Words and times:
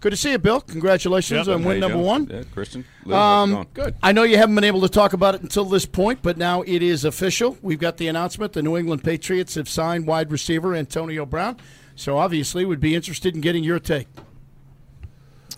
Good 0.00 0.10
to 0.10 0.16
see 0.16 0.30
you, 0.32 0.38
Bill. 0.38 0.62
Congratulations 0.62 1.46
Yep. 1.46 1.56
on 1.56 1.64
win 1.64 1.78
number 1.80 1.96
doing? 1.98 2.06
one. 2.06 2.28
Yeah, 2.30 2.42
Christian. 2.54 2.86
Liz, 3.04 3.14
Um. 3.14 3.66
Good. 3.74 3.94
I 4.02 4.12
know 4.12 4.22
you 4.22 4.38
haven't 4.38 4.54
been 4.54 4.64
able 4.64 4.80
to 4.80 4.88
talk 4.88 5.12
about 5.12 5.34
it 5.34 5.42
until 5.42 5.66
this 5.66 5.84
point, 5.84 6.20
but 6.22 6.38
now 6.38 6.62
it 6.62 6.82
is 6.82 7.04
official. 7.04 7.58
We've 7.60 7.78
got 7.78 7.98
the 7.98 8.08
announcement: 8.08 8.54
the 8.54 8.62
New 8.62 8.76
England 8.78 9.04
Patriots 9.04 9.56
have 9.56 9.68
signed 9.68 10.06
wide 10.06 10.32
receiver 10.32 10.74
Antonio 10.74 11.26
Brown. 11.26 11.58
So 11.96 12.16
obviously, 12.16 12.64
would 12.64 12.80
be 12.80 12.94
interested 12.94 13.34
in 13.34 13.42
getting 13.42 13.62
your 13.62 13.78
take. 13.78 14.06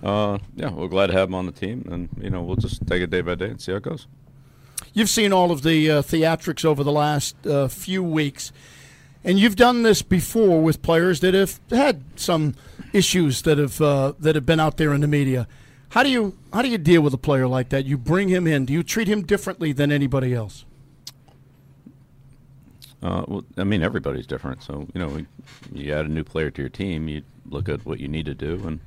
Uh, 0.03 0.39
yeah, 0.57 0.71
we're 0.73 0.89
glad 0.89 1.07
to 1.09 1.13
have 1.13 1.29
him 1.29 1.35
on 1.37 1.47
the 1.47 1.53
team, 1.53 1.87
and 1.91 2.09
you 2.21 2.29
know 2.31 2.43
we'll 2.43 2.57
just 2.57 2.85
take 2.89 3.03
it 3.03 3.11
day 3.11 3.21
by 3.21 3.37
day 3.37 3.47
and 3.47 3.61
see 3.61 3.71
how 3.71 3.77
it 3.79 3.85
goes. 3.85 4.09
You've 4.93 5.09
seen 5.09 5.33
all 5.33 5.53
of 5.53 5.63
the 5.63 5.89
uh, 5.91 6.03
theatrics 6.03 6.65
over 6.65 6.83
the 6.83 6.91
last 6.93 7.47
uh, 7.47 7.69
few 7.69 8.03
weeks, 8.03 8.51
and 9.25 9.39
you've 9.39 9.57
done 9.57 9.83
this 9.83 10.03
before 10.03 10.63
with 10.63 10.83
players 10.83 11.21
that 11.21 11.35
have 11.35 11.61
had 11.71 12.03
some 12.17 12.55
issues 12.93 13.43
that 13.43 13.59
have 13.59 13.81
uh, 13.81 14.13
that 14.19 14.35
have 14.35 14.47
been 14.47 14.61
out 14.61 14.77
there 14.77 14.93
in 14.93 15.01
the 15.01 15.07
media. 15.07 15.47
How 15.91 16.03
do 16.03 16.11
you 16.11 16.37
how 16.53 16.63
do 16.63 16.69
you 16.69 16.79
deal 16.79 17.03
with 17.03 17.15
a 17.15 17.19
player 17.19 17.47
like 17.47 17.69
that? 17.71 17.85
You 17.85 17.99
bring 17.99 18.29
him 18.29 18.47
in. 18.47 18.67
Do 18.67 18.73
you 18.73 18.83
treat 18.83 19.09
him 19.09 19.23
differently 19.23 19.73
than 19.73 19.93
anybody 19.93 20.35
else? 20.35 20.65
Uh, 23.03 23.25
well, 23.27 23.45
I 23.57 23.65
mean 23.65 23.83
everybody's 23.83 24.27
different, 24.27 24.63
so 24.63 24.87
you 24.95 25.01
know 25.01 25.25
you 25.73 25.93
add 25.93 26.07
a 26.07 26.09
new 26.09 26.25
player 26.25 26.51
to 26.51 26.63
your 26.63 26.69
team, 26.69 27.09
you 27.09 27.23
look 27.49 27.69
at 27.69 27.85
what 27.85 28.01
you 28.01 28.09
need 28.09 28.27
to 28.27 28.35
do 28.35 28.63
and 28.67 28.81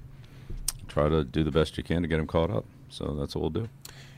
try 0.88 1.10
to 1.10 1.24
do 1.24 1.44
the 1.44 1.52
best 1.52 1.78
you 1.78 1.84
can 1.84 2.02
to 2.02 2.08
get 2.08 2.20
him 2.20 2.28
caught 2.28 2.50
up. 2.50 2.66
So 2.90 3.16
that's 3.20 3.36
what 3.36 3.42
we'll 3.42 3.50
do. 3.50 3.70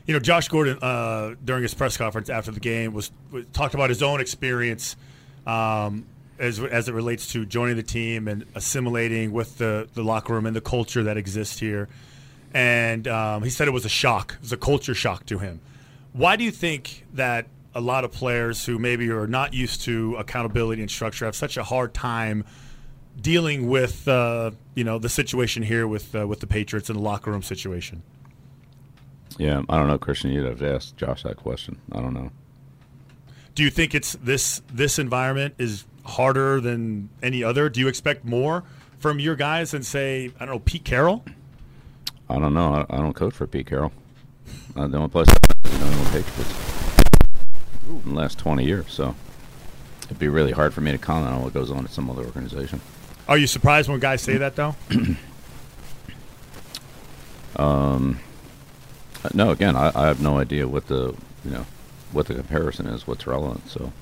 You 0.06 0.14
know, 0.14 0.20
Josh 0.20 0.48
Gordon 0.48 0.78
uh, 0.80 1.34
during 1.44 1.62
his 1.62 1.74
press 1.74 1.96
conference 1.96 2.30
after 2.30 2.50
the 2.50 2.60
game 2.60 2.94
was, 2.94 3.10
was 3.30 3.44
talked 3.52 3.74
about 3.74 3.90
his 3.90 4.02
own 4.02 4.20
experience 4.20 4.96
um, 5.48 6.06
as 6.38 6.60
as 6.60 6.88
it 6.88 6.94
relates 6.94 7.32
to 7.32 7.44
joining 7.44 7.76
the 7.76 7.82
team 7.82 8.28
and 8.28 8.44
assimilating 8.54 9.32
with 9.32 9.58
the 9.58 9.88
the 9.94 10.04
locker 10.04 10.34
room 10.34 10.46
and 10.46 10.54
the 10.54 10.60
culture 10.60 11.02
that 11.02 11.16
exists 11.16 11.58
here. 11.58 11.88
And 12.54 13.08
um, 13.08 13.42
he 13.42 13.50
said 13.50 13.68
it 13.68 13.72
was 13.72 13.84
a 13.84 13.90
shock. 13.90 14.34
It 14.34 14.42
was 14.42 14.52
a 14.52 14.56
culture 14.56 14.94
shock 14.94 15.26
to 15.26 15.38
him. 15.38 15.60
Why 16.12 16.36
do 16.36 16.44
you 16.44 16.50
think 16.50 17.04
that 17.14 17.46
a 17.74 17.80
lot 17.80 18.04
of 18.04 18.12
players 18.12 18.64
who 18.64 18.78
maybe 18.78 19.10
are 19.10 19.26
not 19.26 19.52
used 19.52 19.82
to 19.82 20.16
accountability 20.16 20.80
and 20.80 20.90
structure 20.90 21.26
have 21.26 21.36
such 21.36 21.56
a 21.56 21.62
hard 21.62 21.92
time 21.92 22.44
dealing 23.20 23.68
with 23.68 24.06
uh, 24.06 24.50
you 24.74 24.84
know 24.84 24.98
the 24.98 25.08
situation 25.08 25.62
here 25.62 25.86
with 25.88 26.14
uh, 26.14 26.26
with 26.26 26.40
the 26.40 26.46
Patriots 26.46 26.88
and 26.88 26.98
the 26.98 27.02
locker 27.02 27.30
room 27.30 27.42
situation? 27.42 28.02
Yeah, 29.38 29.62
I 29.68 29.78
don't 29.78 29.88
know, 29.88 29.98
Christian. 29.98 30.30
You'd 30.30 30.46
have 30.46 30.58
to 30.58 30.74
ask 30.74 30.96
Josh 30.96 31.22
that 31.22 31.36
question. 31.36 31.80
I 31.92 32.00
don't 32.00 32.14
know. 32.14 32.30
Do 33.58 33.64
you 33.64 33.70
think 33.70 33.92
it's 33.92 34.12
this 34.22 34.62
this 34.72 35.00
environment 35.00 35.56
is 35.58 35.84
harder 36.04 36.60
than 36.60 37.08
any 37.24 37.42
other? 37.42 37.68
Do 37.68 37.80
you 37.80 37.88
expect 37.88 38.24
more 38.24 38.62
from 39.00 39.18
your 39.18 39.34
guys 39.34 39.72
than 39.72 39.82
say 39.82 40.30
I 40.38 40.46
don't 40.46 40.54
know 40.54 40.58
Pete 40.60 40.84
Carroll? 40.84 41.24
I 42.30 42.38
don't 42.38 42.54
know. 42.54 42.72
I, 42.72 42.86
I 42.88 42.98
don't 42.98 43.14
coach 43.14 43.34
for 43.34 43.48
Pete 43.48 43.66
Carroll. 43.66 43.90
The 44.76 44.82
only 44.82 45.08
place 45.08 45.26
I 45.64 45.70
know 45.76 45.90
New 45.90 46.04
Patriots 46.04 46.54
in 47.88 48.14
the 48.14 48.14
last 48.14 48.38
twenty 48.38 48.64
years, 48.64 48.92
so 48.92 49.16
it'd 50.04 50.20
be 50.20 50.28
really 50.28 50.52
hard 50.52 50.72
for 50.72 50.80
me 50.80 50.92
to 50.92 50.98
comment 50.98 51.34
on 51.34 51.42
what 51.42 51.52
goes 51.52 51.72
on 51.72 51.84
at 51.84 51.90
some 51.90 52.08
other 52.08 52.22
organization. 52.22 52.80
Are 53.26 53.38
you 53.38 53.48
surprised 53.48 53.88
when 53.88 53.98
guys 53.98 54.22
say 54.22 54.36
that 54.36 54.54
though? 54.54 54.76
Um, 57.56 58.20
uh, 59.24 59.30
no, 59.34 59.50
again, 59.50 59.74
I, 59.74 59.90
I 59.92 60.06
have 60.06 60.22
no 60.22 60.38
idea 60.38 60.68
what 60.68 60.86
the 60.86 61.12
you 61.44 61.50
know 61.50 61.66
what 62.12 62.26
the 62.26 62.34
comparison 62.34 62.86
is, 62.86 63.06
what's 63.06 63.26
relevant, 63.26 63.68
so 63.68 63.92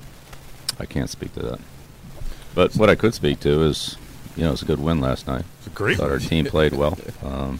I 0.79 0.85
can't 0.85 1.09
speak 1.09 1.33
to 1.33 1.39
that. 1.41 1.59
But 2.55 2.75
what 2.75 2.89
I 2.89 2.95
could 2.95 3.13
speak 3.13 3.39
to 3.41 3.63
is, 3.63 3.97
you 4.35 4.43
know, 4.43 4.51
it's 4.53 4.61
a 4.61 4.65
good 4.65 4.79
win 4.79 4.99
last 4.99 5.27
night. 5.27 5.45
It's 5.59 5.67
a 5.67 5.71
great 5.71 5.97
Thought 5.97 6.09
our 6.11 6.19
team 6.19 6.45
played 6.45 6.73
well. 6.73 6.97
Um, 7.23 7.59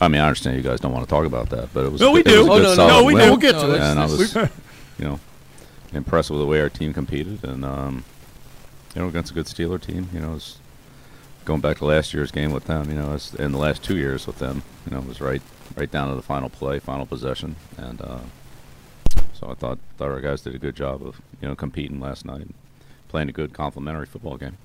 I 0.00 0.08
mean, 0.08 0.20
I 0.20 0.26
understand 0.26 0.56
you 0.56 0.62
guys 0.62 0.80
don't 0.80 0.92
want 0.92 1.04
to 1.06 1.10
talk 1.10 1.24
about 1.26 1.50
that, 1.50 1.68
but 1.72 1.84
it 1.84 1.92
was 1.92 2.00
No, 2.00 2.08
a 2.08 2.12
we 2.12 2.22
good, 2.22 2.30
do. 2.30 2.52
Oh, 2.52 2.58
no, 2.58 2.74
no, 2.74 2.88
no, 2.88 3.04
we 3.04 3.14
win. 3.14 3.24
do. 3.24 3.30
We'll 3.30 3.36
get 3.38 3.52
to 3.52 3.66
No. 3.68 3.74
And 3.74 3.98
I 4.00 4.04
was, 4.06 4.34
you 4.98 5.04
know, 5.04 5.20
impressed 5.92 6.30
with 6.30 6.40
the 6.40 6.46
way 6.46 6.60
our 6.60 6.68
team 6.70 6.92
competed, 6.92 7.44
and 7.44 7.64
um, 7.64 8.04
you 8.94 9.02
know, 9.02 9.08
against 9.08 9.30
a 9.30 9.34
good 9.34 9.46
Steeler 9.46 9.80
team. 9.80 10.08
You 10.12 10.20
know, 10.20 10.38
going 11.44 11.60
back 11.60 11.78
to 11.78 11.84
last 11.84 12.12
year's 12.14 12.30
game 12.32 12.50
with 12.52 12.64
them. 12.64 12.88
You 12.90 12.96
know, 12.96 13.14
it's, 13.14 13.34
in 13.34 13.52
the 13.52 13.58
last 13.58 13.84
two 13.84 13.96
years 13.96 14.26
with 14.26 14.38
them, 14.38 14.62
you 14.86 14.92
know, 14.92 15.02
it 15.02 15.06
was 15.06 15.20
right, 15.20 15.42
right 15.76 15.90
down 15.90 16.08
to 16.08 16.14
the 16.16 16.22
final 16.22 16.48
play, 16.48 16.78
final 16.80 17.06
possession, 17.06 17.56
and 17.76 18.00
uh, 18.00 18.18
so 19.42 19.50
I 19.50 19.54
thought 19.54 19.78
thought 19.96 20.10
our 20.10 20.20
guys 20.20 20.42
did 20.42 20.54
a 20.54 20.58
good 20.58 20.76
job 20.76 21.04
of 21.04 21.20
you 21.40 21.48
know 21.48 21.54
competing 21.54 22.00
last 22.00 22.24
night, 22.24 22.42
and 22.42 22.54
playing 23.08 23.28
a 23.28 23.32
good 23.32 23.52
complementary 23.52 24.06
football 24.06 24.36
game. 24.36 24.56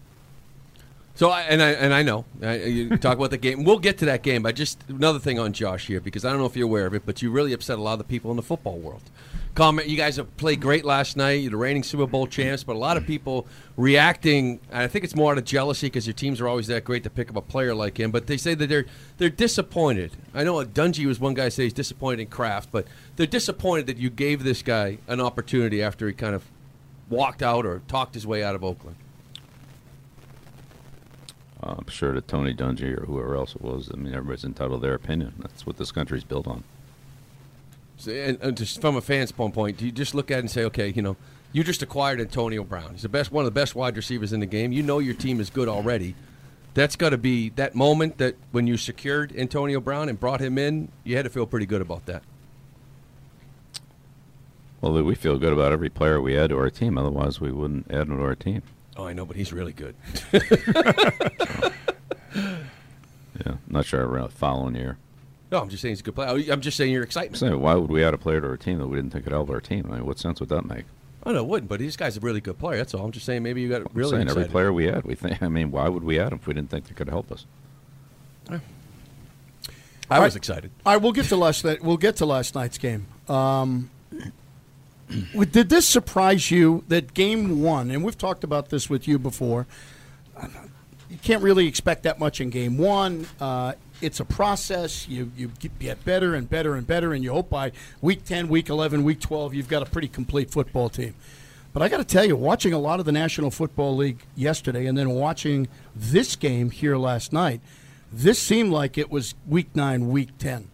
So 1.17 1.31
I, 1.31 1.41
and 1.41 1.63
I 1.63 1.71
and 1.71 1.95
I 1.95 2.03
know 2.03 2.25
I, 2.43 2.57
you 2.57 2.95
talk 2.97 3.17
about 3.17 3.31
the 3.31 3.39
game. 3.39 3.63
We'll 3.63 3.79
get 3.79 3.97
to 3.97 4.05
that 4.05 4.21
game. 4.21 4.43
But 4.43 4.55
just 4.55 4.83
another 4.87 5.17
thing 5.17 5.39
on 5.39 5.51
Josh 5.51 5.87
here 5.87 5.99
because 5.99 6.23
I 6.23 6.29
don't 6.29 6.37
know 6.37 6.45
if 6.45 6.55
you're 6.55 6.67
aware 6.67 6.85
of 6.85 6.93
it, 6.93 7.07
but 7.07 7.23
you 7.23 7.31
really 7.31 7.53
upset 7.53 7.79
a 7.79 7.81
lot 7.81 7.93
of 7.93 7.97
the 7.97 8.05
people 8.05 8.29
in 8.29 8.37
the 8.37 8.43
football 8.43 8.77
world. 8.77 9.01
Comment: 9.55 9.89
You 9.89 9.97
guys 9.97 10.17
have 10.17 10.37
played 10.37 10.61
great 10.61 10.85
last 10.85 11.17
night. 11.17 11.41
You're 11.41 11.49
the 11.49 11.57
reigning 11.57 11.81
Super 11.81 12.05
Bowl 12.05 12.27
champs, 12.27 12.63
but 12.63 12.75
a 12.75 12.77
lot 12.77 12.97
of 12.97 13.07
people 13.07 13.47
reacting. 13.77 14.59
And 14.71 14.83
I 14.83 14.87
think 14.87 15.05
it's 15.05 15.15
more 15.15 15.31
out 15.31 15.39
of 15.39 15.45
jealousy 15.45 15.87
because 15.87 16.05
your 16.05 16.13
teams 16.13 16.39
are 16.39 16.47
always 16.47 16.67
that 16.67 16.83
great 16.83 17.01
to 17.01 17.09
pick 17.09 17.31
up 17.31 17.35
a 17.35 17.41
player 17.41 17.73
like 17.73 17.99
him. 17.99 18.11
But 18.11 18.27
they 18.27 18.37
say 18.37 18.53
that 18.53 18.67
they're 18.67 18.85
they're 19.17 19.31
disappointed. 19.31 20.11
I 20.35 20.43
know 20.43 20.63
Dungy 20.63 21.07
was 21.07 21.19
one 21.19 21.33
guy 21.33 21.49
say 21.49 21.63
he's 21.63 21.73
disappointed 21.73 22.19
in 22.19 22.27
Kraft, 22.27 22.69
but 22.71 22.85
they're 23.15 23.25
disappointed 23.25 23.87
that 23.87 23.97
you 23.97 24.11
gave 24.11 24.43
this 24.43 24.61
guy 24.61 24.99
an 25.07 25.19
opportunity 25.19 25.81
after 25.81 26.05
he 26.05 26.13
kind 26.13 26.35
of 26.35 26.43
walked 27.09 27.41
out 27.41 27.65
or 27.65 27.81
talked 27.87 28.13
his 28.13 28.27
way 28.27 28.43
out 28.43 28.53
of 28.53 28.63
Oakland. 28.63 28.97
I'm 31.67 31.87
sure 31.87 32.13
that 32.13 32.27
Tony 32.27 32.53
Dungy 32.53 32.97
or 32.97 33.05
whoever 33.05 33.35
else 33.35 33.55
it 33.55 33.61
was. 33.61 33.89
I 33.93 33.97
mean, 33.97 34.13
everybody's 34.13 34.43
entitled 34.43 34.81
to 34.81 34.87
their 34.87 34.95
opinion. 34.95 35.33
That's 35.39 35.65
what 35.65 35.77
this 35.77 35.91
country's 35.91 36.23
built 36.23 36.47
on. 36.47 36.63
So, 37.97 38.11
and, 38.11 38.37
and 38.41 38.55
just 38.55 38.79
from 38.79 38.95
a 38.95 39.01
fan's 39.01 39.31
point, 39.31 39.57
of 39.57 39.65
view, 39.65 39.71
do 39.71 39.85
you 39.85 39.91
just 39.91 40.13
look 40.13 40.31
at 40.31 40.37
it 40.37 40.41
and 40.41 40.51
say, 40.51 40.63
okay, 40.65 40.89
you 40.89 41.01
know, 41.01 41.17
you 41.51 41.63
just 41.63 41.81
acquired 41.81 42.21
Antonio 42.21 42.63
Brown. 42.63 42.91
He's 42.91 43.01
the 43.01 43.09
best, 43.09 43.31
one 43.31 43.43
of 43.43 43.53
the 43.53 43.59
best 43.59 43.75
wide 43.75 43.95
receivers 43.95 44.33
in 44.33 44.39
the 44.39 44.45
game. 44.45 44.71
You 44.71 44.83
know 44.83 44.99
your 44.99 45.15
team 45.15 45.39
is 45.39 45.49
good 45.49 45.67
already. 45.67 46.15
That's 46.73 46.95
got 46.95 47.09
to 47.09 47.17
be 47.17 47.49
that 47.51 47.73
moment 47.73 48.19
that 48.19 48.35
when 48.51 48.67
you 48.67 48.77
secured 48.77 49.35
Antonio 49.35 49.79
Brown 49.79 50.09
and 50.09 50.19
brought 50.19 50.39
him 50.39 50.57
in, 50.57 50.91
you 51.03 51.15
had 51.15 51.23
to 51.23 51.29
feel 51.29 51.47
pretty 51.47 51.65
good 51.65 51.81
about 51.81 52.05
that. 52.05 52.21
Well, 54.81 55.01
we 55.03 55.15
feel 55.15 55.39
good 55.39 55.53
about 55.53 55.71
every 55.71 55.89
player 55.89 56.21
we 56.21 56.37
add 56.37 56.51
to 56.51 56.57
our 56.59 56.69
team. 56.69 56.99
Otherwise, 56.99 57.41
we 57.41 57.51
wouldn't 57.51 57.89
add 57.89 58.07
him 58.07 58.17
to 58.17 58.23
our 58.23 58.35
team. 58.35 58.61
Oh, 58.97 59.05
I 59.05 59.13
know, 59.13 59.25
but 59.25 59.35
he's 59.37 59.53
really 59.53 59.73
good. 59.73 59.95
Yeah, 63.45 63.57
not 63.67 63.85
sure 63.85 64.03
I'm 64.03 64.09
really 64.09 64.29
following 64.29 64.73
you. 64.75 64.81
here. 64.81 64.97
No, 65.51 65.61
I'm 65.61 65.69
just 65.69 65.81
saying 65.81 65.91
he's 65.91 65.99
a 65.99 66.03
good 66.03 66.15
player. 66.15 66.51
I'm 66.51 66.59
just 66.61 66.75
saying 66.75 66.91
your 66.91 67.03
I'm 67.03 67.05
excitement. 67.07 67.37
saying, 67.37 67.59
why 67.59 67.75
would 67.75 67.89
we 67.91 68.03
add 68.03 68.13
a 68.15 68.17
player 68.17 68.41
to 68.41 68.47
our 68.47 68.57
team 68.57 68.79
that 68.79 68.87
we 68.87 68.95
didn't 68.97 69.11
think 69.13 69.25
could 69.25 69.33
help 69.33 69.49
our 69.51 69.61
team? 69.61 69.87
I 69.91 69.95
mean, 69.97 70.05
what 70.07 70.17
sense 70.17 70.39
would 70.39 70.49
that 70.49 70.65
make? 70.65 70.85
Oh 71.23 71.31
no, 71.31 71.39
it 71.39 71.47
wouldn't. 71.47 71.69
But 71.69 71.79
this 71.79 71.95
guy's 71.95 72.17
a 72.17 72.19
really 72.19 72.41
good 72.41 72.57
player. 72.57 72.77
That's 72.77 72.93
all. 72.95 73.05
I'm 73.05 73.11
just 73.11 73.25
saying 73.27 73.43
maybe 73.43 73.61
you 73.61 73.69
got 73.69 73.81
I'm 73.81 73.87
really 73.93 74.09
saying 74.11 74.23
excited. 74.23 74.39
every 74.41 74.51
player 74.51 74.73
we 74.73 74.89
add, 74.89 75.03
we 75.05 75.13
think. 75.15 75.41
I 75.43 75.47
mean, 75.49 75.69
why 75.71 75.87
would 75.87 76.03
we 76.03 76.19
add 76.19 76.31
him 76.33 76.39
if 76.41 76.47
we 76.47 76.55
didn't 76.55 76.71
think 76.71 76.87
they 76.87 76.95
could 76.95 77.09
help 77.09 77.31
us? 77.31 77.45
I 78.49 80.19
was 80.19 80.33
Right. 80.33 80.35
excited. 80.35 80.71
All 80.85 80.93
right, 80.93 81.01
we'll 81.01 81.11
get 81.11 81.25
to 81.27 81.35
last 81.35 81.63
night. 81.63 81.83
We'll 81.83 81.97
get 81.97 82.15
to 82.17 82.25
last 82.25 82.55
night's 82.55 82.77
game. 82.79 83.05
Um, 83.29 83.89
w- 84.11 84.31
did 85.51 85.69
this 85.69 85.87
surprise 85.87 86.51
you 86.51 86.83
that 86.87 87.13
game 87.13 87.61
one? 87.61 87.91
And 87.91 88.03
we've 88.03 88.17
talked 88.17 88.43
about 88.43 88.69
this 88.69 88.89
with 88.89 89.07
you 89.07 89.19
before. 89.19 89.67
You 91.09 91.17
can't 91.23 91.41
really 91.41 91.67
expect 91.67 92.03
that 92.03 92.19
much 92.19 92.41
in 92.41 92.49
game 92.49 92.77
one. 92.77 93.27
Uh, 93.39 93.73
it's 94.01 94.19
a 94.19 94.25
process. 94.25 95.07
You 95.07 95.31
you 95.35 95.51
get 95.79 96.05
better 96.05 96.35
and 96.35 96.49
better 96.49 96.75
and 96.75 96.85
better, 96.85 97.13
and 97.13 97.23
you 97.23 97.31
hope 97.31 97.49
by 97.49 97.71
week 98.01 98.25
ten, 98.25 98.47
week 98.47 98.69
eleven, 98.69 99.03
week 99.03 99.19
twelve, 99.19 99.53
you've 99.53 99.69
got 99.69 99.81
a 99.81 99.85
pretty 99.85 100.07
complete 100.07 100.51
football 100.51 100.89
team. 100.89 101.15
But 101.73 101.81
I 101.81 101.89
got 101.89 101.97
to 101.97 102.03
tell 102.03 102.25
you, 102.25 102.35
watching 102.35 102.73
a 102.73 102.79
lot 102.79 102.99
of 102.99 103.05
the 103.05 103.11
National 103.11 103.51
Football 103.51 103.95
League 103.95 104.19
yesterday, 104.35 104.85
and 104.85 104.97
then 104.97 105.11
watching 105.11 105.67
this 105.95 106.35
game 106.35 106.71
here 106.71 106.97
last 106.97 107.31
night, 107.31 107.61
this 108.11 108.39
seemed 108.39 108.71
like 108.71 108.97
it 108.97 109.11
was 109.11 109.35
week 109.47 109.75
nine, 109.75 110.09
week 110.09 110.37
ten. 110.37 110.69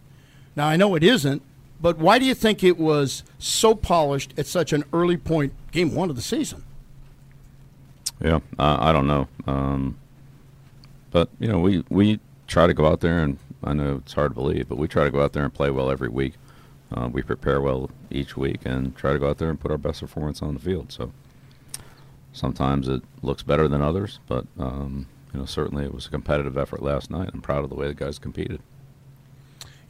Now 0.56 0.66
I 0.66 0.76
know 0.76 0.94
it 0.94 1.02
isn't, 1.02 1.42
but 1.84 1.98
why 1.98 2.18
do 2.18 2.24
you 2.24 2.34
think 2.34 2.64
it 2.64 2.78
was 2.78 3.24
so 3.38 3.74
polished 3.74 4.32
at 4.38 4.46
such 4.46 4.72
an 4.72 4.84
early 4.90 5.18
point, 5.18 5.52
game 5.70 5.94
one 5.94 6.08
of 6.08 6.16
the 6.16 6.22
season? 6.22 6.64
Yeah, 8.22 8.40
I 8.58 8.90
don't 8.90 9.06
know. 9.06 9.28
Um, 9.46 9.98
but 11.10 11.28
you 11.38 11.46
know, 11.46 11.60
we 11.60 11.84
we 11.90 12.20
try 12.46 12.66
to 12.66 12.72
go 12.72 12.86
out 12.86 13.00
there, 13.00 13.18
and 13.18 13.36
I 13.62 13.74
know 13.74 13.96
it's 13.96 14.14
hard 14.14 14.30
to 14.30 14.34
believe, 14.34 14.66
but 14.66 14.78
we 14.78 14.88
try 14.88 15.04
to 15.04 15.10
go 15.10 15.22
out 15.22 15.34
there 15.34 15.44
and 15.44 15.52
play 15.52 15.70
well 15.70 15.90
every 15.90 16.08
week. 16.08 16.36
Uh, 16.90 17.10
we 17.12 17.20
prepare 17.20 17.60
well 17.60 17.90
each 18.10 18.34
week, 18.34 18.62
and 18.64 18.96
try 18.96 19.12
to 19.12 19.18
go 19.18 19.28
out 19.28 19.36
there 19.36 19.50
and 19.50 19.60
put 19.60 19.70
our 19.70 19.76
best 19.76 20.00
performance 20.00 20.40
on 20.40 20.54
the 20.54 20.60
field. 20.60 20.90
So 20.90 21.12
sometimes 22.32 22.88
it 22.88 23.02
looks 23.20 23.42
better 23.42 23.68
than 23.68 23.82
others, 23.82 24.20
but 24.26 24.46
um, 24.58 25.06
you 25.34 25.40
know, 25.40 25.44
certainly 25.44 25.84
it 25.84 25.92
was 25.92 26.06
a 26.06 26.10
competitive 26.10 26.56
effort 26.56 26.82
last 26.82 27.10
night. 27.10 27.28
I'm 27.34 27.42
proud 27.42 27.62
of 27.62 27.68
the 27.68 27.76
way 27.76 27.88
the 27.88 27.92
guys 27.92 28.18
competed. 28.18 28.62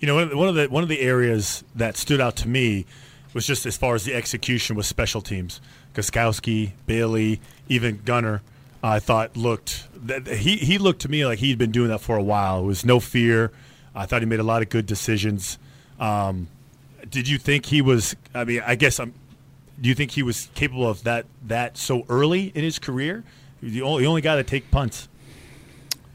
You 0.05 0.09
know, 0.09 0.37
one 0.37 0.49
of 0.51 0.55
the- 0.55 0.67
one 0.69 0.83
of 0.83 0.91
the 0.91 1.01
areas 1.01 1.65
that 1.75 1.97
stood 1.97 2.21
out 2.21 2.37
to 2.37 2.47
me 2.47 2.85
was 3.33 3.47
just 3.47 3.65
as 3.65 3.79
far 3.79 3.95
as 3.95 4.05
the 4.05 4.13
execution 4.13 4.77
with 4.77 4.85
special 4.85 5.23
teams. 5.23 5.63
Gostkowski, 5.95 6.73
Bailey, 6.85 7.41
even 7.71 8.03
Gunner. 8.05 8.43
I 8.83 8.99
thought 8.99 9.35
looked 9.35 9.89
he 10.29 10.59
he 10.59 10.77
looked 10.77 11.01
to 11.01 11.09
me 11.09 11.25
like 11.25 11.39
he'd 11.39 11.57
been 11.57 11.71
doing 11.71 11.89
that 11.89 12.03
for 12.03 12.19
a 12.19 12.23
while. 12.23 12.65
It 12.65 12.67
was 12.67 12.85
no 12.85 13.01
fear. 13.01 13.51
I 13.95 14.05
thought 14.05 14.21
he 14.21 14.27
made 14.27 14.41
a 14.41 14.45
lot 14.45 14.61
of 14.61 14.69
good 14.69 14.85
decisions. 14.85 15.57
Um, 15.99 16.49
did 17.11 17.27
you 17.27 17.39
think 17.39 17.65
he 17.65 17.81
was? 17.81 18.15
I 18.35 18.45
mean, 18.45 18.63
I 18.67 18.75
guess 18.75 19.01
I'm. 19.01 19.15
Do 19.81 19.89
you 19.89 19.95
think 19.95 20.11
he 20.11 20.23
was 20.23 20.51
capable 20.55 20.87
of 20.87 21.03
that 21.05 21.25
that 21.47 21.79
so 21.79 22.05
early 22.11 22.53
in 22.55 22.63
his 22.63 22.79
career? 22.79 23.25
The 23.63 23.81
only, 23.81 24.03
the 24.03 24.09
only 24.09 24.21
guy 24.21 24.37
to 24.37 24.45
take 24.45 24.71
punts. 24.71 25.09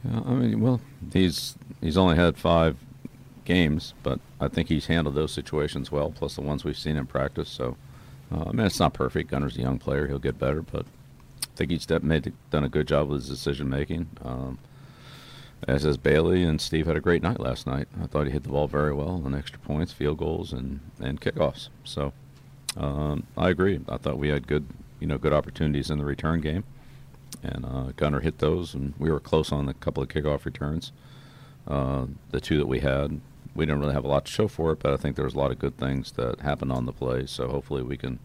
Yeah, 0.07 0.19
I 0.27 0.33
mean, 0.33 0.59
well, 0.59 0.80
he's 1.12 1.56
he's 1.81 1.97
only 1.97 2.18
had 2.18 2.38
five 2.38 2.75
games, 3.50 3.96
but 4.04 4.19
I 4.40 4.48
think 4.48 4.69
he's 4.69 4.86
handled 4.86 5.16
those 5.16 5.31
situations 5.31 5.92
well, 5.92 6.12
plus 6.12 6.36
the 6.36 6.42
ones 6.42 6.63
we've 6.63 6.78
seen 6.78 6.96
in 6.96 7.07
practice. 7.07 7.50
So, 7.50 7.78
uh, 8.31 8.46
I 8.48 8.51
mean, 8.51 8.68
it's 8.68 8.80
not 8.80 8.94
perfect. 8.94 9.31
Gunner's 9.31 9.57
a 9.57 9.62
young 9.62 9.80
player; 9.80 10.07
he'll 10.07 10.19
get 10.19 10.38
better, 10.38 10.62
but 10.62 10.86
I 10.86 11.56
think 11.56 11.72
he's 11.72 11.90
made 12.04 12.31
done 12.51 12.63
a 12.63 12.69
good 12.69 12.88
job 12.88 13.10
with 13.10 13.22
his 13.22 13.30
decision 13.30 13.68
making. 13.68 14.07
Um, 14.24 14.60
as 15.68 15.84
has 15.84 15.98
Bailey 15.98 16.44
and 16.44 16.62
Steve 16.62 16.86
had 16.86 16.96
a 16.96 17.01
great 17.01 17.24
night 17.24 17.40
last 17.40 17.66
night. 17.66 17.88
I 18.01 18.06
thought 18.06 18.28
he 18.28 18.31
hit 18.31 18.44
the 18.44 18.50
ball 18.50 18.68
very 18.68 18.94
well 18.94 19.22
on 19.25 19.34
extra 19.34 19.60
points, 19.60 19.92
field 19.92 20.19
goals, 20.19 20.54
and 20.54 20.80
and 21.02 21.19
kickoffs. 21.19 21.69
So, 21.84 22.13
um, 22.78 23.25
I 23.36 23.50
agree. 23.50 23.80
I 23.90 23.98
thought 23.98 24.19
we 24.19 24.30
had 24.30 24.48
good, 24.48 24.68
you 25.00 25.07
know, 25.07 25.18
good 25.18 25.34
opportunities 25.34 25.90
in 25.90 25.98
the 25.98 26.06
return 26.06 26.40
game, 26.40 26.66
and 27.42 27.66
uh, 27.66 27.92
Gunner 27.95 28.19
hit 28.19 28.38
those, 28.38 28.75
and 28.75 28.94
we 29.00 29.10
were 29.12 29.19
close 29.19 29.52
on 29.52 29.68
a 29.68 29.74
couple 29.74 30.04
of 30.04 30.10
kickoff 30.10 30.45
returns. 30.45 30.92
Uh, 31.68 32.06
the 32.30 32.40
two 32.40 32.57
that 32.57 32.68
we 32.68 32.80
had, 32.80 33.19
we 33.56 33.66
didn't 33.66 33.80
really 33.81 33.94
have 33.94 34.06
a 34.06 34.07
lot 34.07 34.25
to 34.25 34.31
show 34.31 34.48
for 34.48 34.72
it, 34.72 34.80
but 34.80 34.94
I 34.94 34.98
think 34.98 35.16
there 35.16 35.25
was 35.25 35.34
a 35.34 35.38
lot 35.38 35.51
of 35.51 35.60
good 35.60 35.78
things 35.78 36.12
that 36.13 36.42
happened 36.42 36.72
on 36.72 36.86
the 36.86 36.94
play. 36.94 37.25
So 37.25 37.48
hopefully 37.50 37.84
we 37.84 37.98
can, 37.98 38.19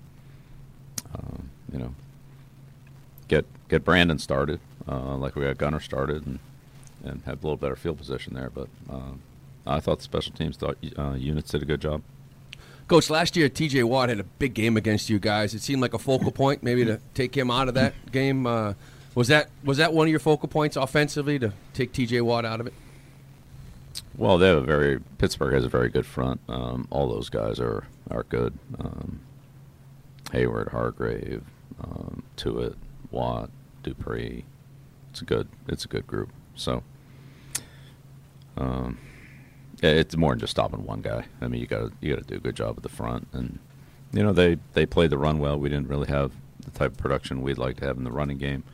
uh, 1.15 1.43
you 1.73 1.79
know, 1.79 1.94
get 3.29 3.47
get 3.69 3.85
Brandon 3.85 4.19
started 4.19 4.61
uh, 4.88 5.17
like 5.17 5.37
we 5.37 5.43
got 5.43 5.59
Gunner 5.59 5.81
started 5.81 6.26
and 6.26 6.38
and 7.05 7.23
have 7.26 7.43
a 7.43 7.47
little 7.47 7.56
better 7.56 7.76
field 7.76 7.99
position 7.99 8.35
there. 8.35 8.50
But 8.50 8.69
uh, 8.91 9.12
I 9.67 9.81
thought 9.81 9.99
the 9.99 10.05
special 10.05 10.32
teams 10.32 10.56
thought 10.56 10.79
uh, 10.99 11.12
units 11.12 11.50
did 11.50 11.62
a 11.62 11.67
good 11.67 11.81
job. 11.81 12.03
Coach, 12.87 13.09
last 13.09 13.35
year 13.35 13.49
T.J. 13.49 13.82
Watt 13.85 14.11
had 14.11 14.20
a 14.20 14.25
big 14.25 14.53
game 14.53 14.77
against 14.77 15.09
you 15.09 15.19
guys. 15.19 15.55
It 15.55 15.62
seemed 15.62 15.81
like 15.81 15.94
a 15.94 15.99
focal 15.99 16.31
point, 16.31 16.62
maybe 16.62 16.85
to 16.85 17.00
take 17.15 17.35
him 17.35 17.50
out 17.50 17.69
of 17.69 17.75
that 17.75 17.94
game. 18.12 18.47
Uh, 18.47 18.75
was 19.15 19.29
that 19.29 19.49
was 19.62 19.79
that 19.79 19.93
one 19.94 20.06
of 20.06 20.11
your 20.11 20.20
focal 20.20 20.49
points 20.49 20.77
offensively 20.77 21.38
to 21.38 21.53
take 21.73 21.93
T.J. 21.93 22.20
Watt 22.20 22.44
out 22.44 22.61
of 22.61 22.67
it? 22.67 22.75
Well, 24.17 24.38
they 24.38 24.49
have 24.49 24.58
a 24.58 24.62
very 24.62 25.00
Pittsburgh 25.19 25.55
has 25.55 25.64
a 25.64 25.69
very 25.69 25.88
good 25.88 26.06
front. 26.06 26.41
Um, 26.49 26.87
all 26.91 27.08
those 27.08 27.29
guys 27.29 27.61
are 27.61 27.87
are 28.11 28.25
good. 28.25 28.58
Um, 28.79 29.20
Heyward, 30.31 30.73
Hargrave, 30.73 31.44
um, 31.82 32.23
Tuitt, 32.37 32.76
Watt, 33.11 33.50
Dupree. 33.82 34.44
It's 35.11 35.20
a 35.20 35.25
good 35.25 35.49
it's 35.69 35.85
a 35.85 35.88
good 35.88 36.06
group. 36.06 36.31
So, 36.56 36.82
um, 38.56 38.99
it's 39.82 40.17
more 40.17 40.32
than 40.32 40.41
just 40.41 40.52
stopping 40.52 40.85
one 40.85 41.02
guy. 41.02 41.26
I 41.41 41.49
mean, 41.49 41.61
you 41.61 41.67
got 41.67 41.91
to 41.91 41.93
you 42.00 42.14
got 42.14 42.23
to 42.23 42.29
do 42.29 42.37
a 42.37 42.41
good 42.41 42.56
job 42.56 42.76
at 42.76 42.82
the 42.82 42.88
front, 42.88 43.29
and 43.32 43.58
you 44.12 44.23
know 44.23 44.32
they 44.32 44.58
they 44.73 44.87
played 44.87 45.11
the 45.11 45.19
run 45.19 45.38
well. 45.38 45.58
We 45.58 45.69
didn't 45.69 45.88
really 45.88 46.08
have 46.08 46.32
the 46.64 46.70
type 46.70 46.93
of 46.93 46.99
production 46.99 47.43
we'd 47.43 47.58
like 47.58 47.76
to 47.79 47.87
have 47.87 47.96
in 47.96 48.05
the 48.05 48.12
running 48.12 48.38
game. 48.38 48.64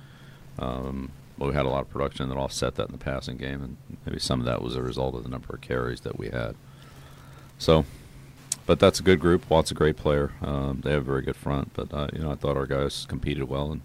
Um, 0.58 1.12
but 1.40 1.48
we 1.48 1.54
had 1.54 1.64
a 1.64 1.70
lot 1.70 1.80
of 1.80 1.88
production 1.88 2.28
that 2.28 2.36
offset 2.36 2.74
that 2.74 2.88
in 2.88 2.92
the 2.92 2.98
passing 2.98 3.38
game, 3.38 3.62
and 3.62 3.76
maybe 4.04 4.20
some 4.20 4.40
of 4.40 4.46
that 4.46 4.60
was 4.60 4.76
a 4.76 4.82
result 4.82 5.14
of 5.14 5.22
the 5.22 5.28
number 5.30 5.54
of 5.54 5.62
carries 5.62 6.02
that 6.02 6.18
we 6.18 6.28
had. 6.28 6.54
So, 7.56 7.86
but 8.66 8.78
that's 8.78 9.00
a 9.00 9.02
good 9.02 9.20
group. 9.20 9.48
Watt's 9.48 9.70
a 9.70 9.74
great 9.74 9.96
player. 9.96 10.32
Um, 10.42 10.82
they 10.84 10.90
have 10.90 11.00
a 11.00 11.04
very 11.04 11.22
good 11.22 11.36
front, 11.36 11.72
but 11.72 11.92
uh, 11.94 12.08
you 12.12 12.18
know 12.18 12.30
I 12.30 12.34
thought 12.34 12.58
our 12.58 12.66
guys 12.66 13.06
competed 13.08 13.44
well 13.44 13.72
and 13.72 13.80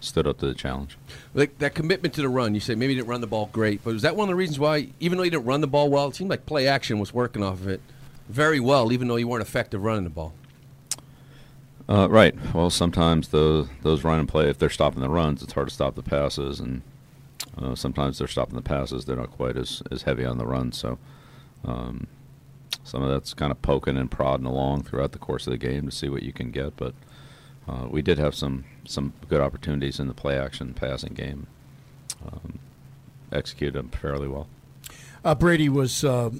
stood 0.00 0.26
up 0.26 0.38
to 0.38 0.46
the 0.46 0.54
challenge. 0.54 0.98
Like 1.32 1.56
that 1.58 1.76
commitment 1.76 2.12
to 2.14 2.22
the 2.22 2.28
run, 2.28 2.54
you 2.54 2.60
say 2.60 2.74
maybe 2.74 2.96
didn't 2.96 3.06
run 3.06 3.20
the 3.20 3.28
ball 3.28 3.50
great, 3.52 3.84
but 3.84 3.94
was 3.94 4.02
that 4.02 4.16
one 4.16 4.28
of 4.28 4.32
the 4.32 4.36
reasons 4.36 4.58
why, 4.58 4.88
even 4.98 5.16
though 5.16 5.24
he 5.24 5.30
didn't 5.30 5.46
run 5.46 5.60
the 5.60 5.68
ball 5.68 5.88
well, 5.88 6.08
it 6.08 6.16
seemed 6.16 6.28
like 6.28 6.44
play 6.44 6.66
action 6.66 6.98
was 6.98 7.14
working 7.14 7.44
off 7.44 7.60
of 7.60 7.68
it 7.68 7.80
very 8.28 8.58
well, 8.58 8.92
even 8.92 9.06
though 9.06 9.16
you 9.16 9.28
weren't 9.28 9.42
effective 9.42 9.84
running 9.84 10.02
the 10.02 10.10
ball? 10.10 10.34
Uh, 11.88 12.08
right. 12.10 12.34
Well, 12.52 12.68
sometimes 12.68 13.28
the 13.28 13.68
those 13.82 14.02
run 14.02 14.18
and 14.18 14.28
play, 14.28 14.50
if 14.50 14.58
they're 14.58 14.70
stopping 14.70 15.02
the 15.02 15.08
runs, 15.08 15.40
it's 15.40 15.52
hard 15.52 15.68
to 15.68 15.74
stop 15.74 15.94
the 15.94 16.02
passes, 16.02 16.58
and 16.58 16.82
uh, 17.58 17.74
sometimes 17.74 18.18
they're 18.18 18.28
stopping 18.28 18.56
the 18.56 18.62
passes. 18.62 19.04
They're 19.04 19.16
not 19.16 19.30
quite 19.30 19.56
as, 19.56 19.82
as 19.90 20.02
heavy 20.02 20.24
on 20.24 20.38
the 20.38 20.46
run, 20.46 20.72
so 20.72 20.98
um, 21.64 22.06
some 22.84 23.02
of 23.02 23.10
that's 23.10 23.34
kind 23.34 23.50
of 23.50 23.60
poking 23.62 23.96
and 23.96 24.10
prodding 24.10 24.46
along 24.46 24.82
throughout 24.82 25.12
the 25.12 25.18
course 25.18 25.46
of 25.46 25.50
the 25.52 25.58
game 25.58 25.86
to 25.86 25.92
see 25.92 26.08
what 26.08 26.22
you 26.22 26.32
can 26.32 26.50
get. 26.50 26.76
But 26.76 26.94
uh, 27.68 27.86
we 27.90 28.02
did 28.02 28.18
have 28.18 28.34
some 28.34 28.64
some 28.86 29.12
good 29.28 29.40
opportunities 29.40 29.98
in 29.98 30.08
the 30.08 30.14
play 30.14 30.38
action 30.38 30.74
passing 30.74 31.14
game. 31.14 31.46
Um, 32.24 32.58
executed 33.32 33.74
them 33.74 33.88
fairly 33.88 34.28
well. 34.28 34.48
Uh, 35.24 35.34
Brady 35.34 35.68
was 35.68 36.04
uh, 36.04 36.30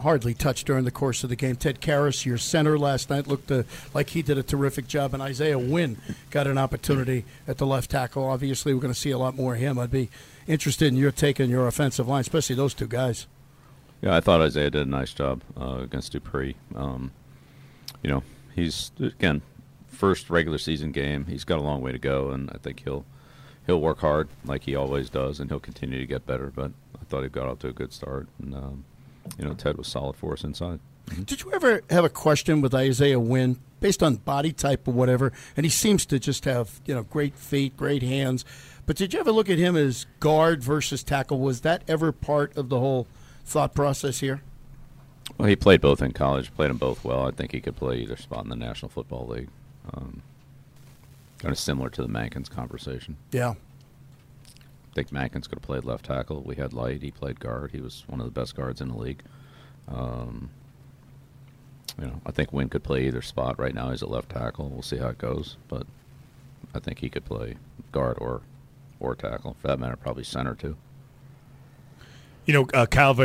hardly 0.00 0.34
touched 0.34 0.66
during 0.66 0.84
the 0.84 0.90
course 0.90 1.22
of 1.24 1.30
the 1.30 1.36
game. 1.36 1.56
Ted 1.56 1.80
Karras, 1.80 2.24
your 2.24 2.38
center 2.38 2.78
last 2.78 3.10
night, 3.10 3.26
looked 3.26 3.50
uh, 3.50 3.62
like 3.92 4.10
he 4.10 4.22
did 4.22 4.38
a 4.38 4.42
terrific 4.42 4.86
job, 4.86 5.14
and 5.14 5.22
Isaiah 5.22 5.58
Wynn 5.58 5.98
got 6.30 6.46
an 6.46 6.58
opportunity 6.58 7.24
at 7.46 7.58
the 7.58 7.66
left 7.66 7.90
tackle. 7.90 8.24
Obviously, 8.24 8.74
we're 8.74 8.80
going 8.80 8.92
to 8.92 8.98
see 8.98 9.10
a 9.10 9.18
lot 9.18 9.34
more 9.34 9.54
of 9.54 9.60
him. 9.60 9.78
I'd 9.78 9.90
be 9.90 10.10
interested 10.46 10.88
in 10.88 10.96
your 10.96 11.12
take 11.12 11.40
on 11.40 11.48
your 11.48 11.66
offensive 11.66 12.08
line, 12.08 12.20
especially 12.20 12.56
those 12.56 12.74
two 12.74 12.86
guys. 12.86 13.26
Yeah, 14.02 14.16
I 14.16 14.20
thought 14.20 14.42
Isaiah 14.42 14.70
did 14.70 14.86
a 14.86 14.90
nice 14.90 15.14
job 15.14 15.42
uh, 15.58 15.78
against 15.82 16.12
Dupree. 16.12 16.56
Um, 16.74 17.10
you 18.02 18.10
know, 18.10 18.22
he's 18.54 18.90
again 19.00 19.40
first 19.88 20.28
regular 20.28 20.58
season 20.58 20.92
game. 20.92 21.26
He's 21.26 21.44
got 21.44 21.58
a 21.58 21.62
long 21.62 21.80
way 21.80 21.92
to 21.92 21.98
go, 21.98 22.30
and 22.30 22.50
I 22.50 22.58
think 22.58 22.82
he'll 22.84 23.06
he'll 23.66 23.80
work 23.80 24.00
hard 24.00 24.28
like 24.44 24.64
he 24.64 24.74
always 24.74 25.08
does, 25.08 25.40
and 25.40 25.50
he'll 25.50 25.60
continue 25.60 25.98
to 25.98 26.06
get 26.06 26.26
better. 26.26 26.52
But 26.54 26.72
I 27.00 27.04
thought 27.04 27.22
he 27.22 27.30
got 27.30 27.48
off 27.48 27.60
to 27.60 27.68
a 27.68 27.72
good 27.72 27.92
start, 27.92 28.28
and 28.42 28.54
um, 28.54 28.84
you 29.38 29.44
know 29.44 29.54
Ted 29.54 29.76
was 29.76 29.88
solid 29.88 30.16
for 30.16 30.32
us 30.32 30.44
inside. 30.44 30.80
Mm-hmm. 31.06 31.22
Did 31.22 31.42
you 31.42 31.52
ever 31.52 31.82
have 31.90 32.04
a 32.04 32.08
question 32.08 32.60
with 32.60 32.74
Isaiah 32.74 33.20
Wynn 33.20 33.58
based 33.80 34.02
on 34.02 34.16
body 34.16 34.52
type 34.52 34.88
or 34.88 34.92
whatever? 34.92 35.32
And 35.56 35.66
he 35.66 35.70
seems 35.70 36.06
to 36.06 36.18
just 36.18 36.44
have 36.44 36.80
you 36.86 36.94
know 36.94 37.02
great 37.02 37.36
feet, 37.36 37.76
great 37.76 38.02
hands. 38.02 38.44
But 38.86 38.96
did 38.96 39.14
you 39.14 39.20
ever 39.20 39.32
look 39.32 39.48
at 39.48 39.58
him 39.58 39.76
as 39.76 40.06
guard 40.20 40.62
versus 40.62 41.02
tackle? 41.02 41.40
Was 41.40 41.62
that 41.62 41.82
ever 41.88 42.12
part 42.12 42.56
of 42.56 42.68
the 42.68 42.78
whole 42.78 43.06
thought 43.44 43.74
process 43.74 44.20
here? 44.20 44.42
Well, 45.38 45.48
he 45.48 45.56
played 45.56 45.80
both 45.80 46.02
in 46.02 46.12
college, 46.12 46.54
played 46.54 46.70
them 46.70 46.76
both 46.76 47.02
well. 47.02 47.26
I 47.26 47.30
think 47.30 47.52
he 47.52 47.60
could 47.60 47.76
play 47.76 47.98
either 47.98 48.16
spot 48.16 48.44
in 48.44 48.50
the 48.50 48.56
National 48.56 48.90
Football 48.90 49.26
League. 49.26 49.48
Um, 49.92 50.22
kind 51.38 51.52
of 51.52 51.58
similar 51.58 51.88
to 51.90 52.02
the 52.02 52.08
Mankins 52.08 52.50
conversation. 52.50 53.16
Yeah. 53.32 53.54
I 54.94 55.02
think 55.02 55.10
Mankins 55.10 55.48
could 55.48 55.58
have 55.58 55.62
played 55.62 55.84
left 55.84 56.04
tackle. 56.04 56.42
We 56.42 56.54
had 56.54 56.72
Light. 56.72 57.02
He 57.02 57.10
played 57.10 57.40
guard. 57.40 57.72
He 57.72 57.80
was 57.80 58.04
one 58.06 58.20
of 58.20 58.26
the 58.26 58.30
best 58.30 58.54
guards 58.54 58.80
in 58.80 58.90
the 58.90 58.96
league. 58.96 59.22
Um, 59.88 60.50
you 62.00 62.06
know, 62.06 62.20
I 62.24 62.30
think 62.30 62.52
Wynn 62.52 62.68
could 62.68 62.84
play 62.84 63.08
either 63.08 63.20
spot. 63.20 63.58
Right 63.58 63.74
now, 63.74 63.90
he's 63.90 64.02
a 64.02 64.06
left 64.06 64.30
tackle. 64.30 64.68
We'll 64.68 64.82
see 64.82 64.98
how 64.98 65.08
it 65.08 65.18
goes, 65.18 65.56
but 65.66 65.84
I 66.76 66.78
think 66.78 67.00
he 67.00 67.08
could 67.08 67.24
play 67.24 67.56
guard 67.90 68.18
or 68.20 68.42
or 69.00 69.16
tackle. 69.16 69.56
For 69.60 69.66
that 69.66 69.80
matter, 69.80 69.96
probably 69.96 70.22
center 70.22 70.54
too. 70.54 70.76
You 72.46 72.54
know, 72.54 72.68
uh, 72.72 72.86
Kyle 72.86 73.18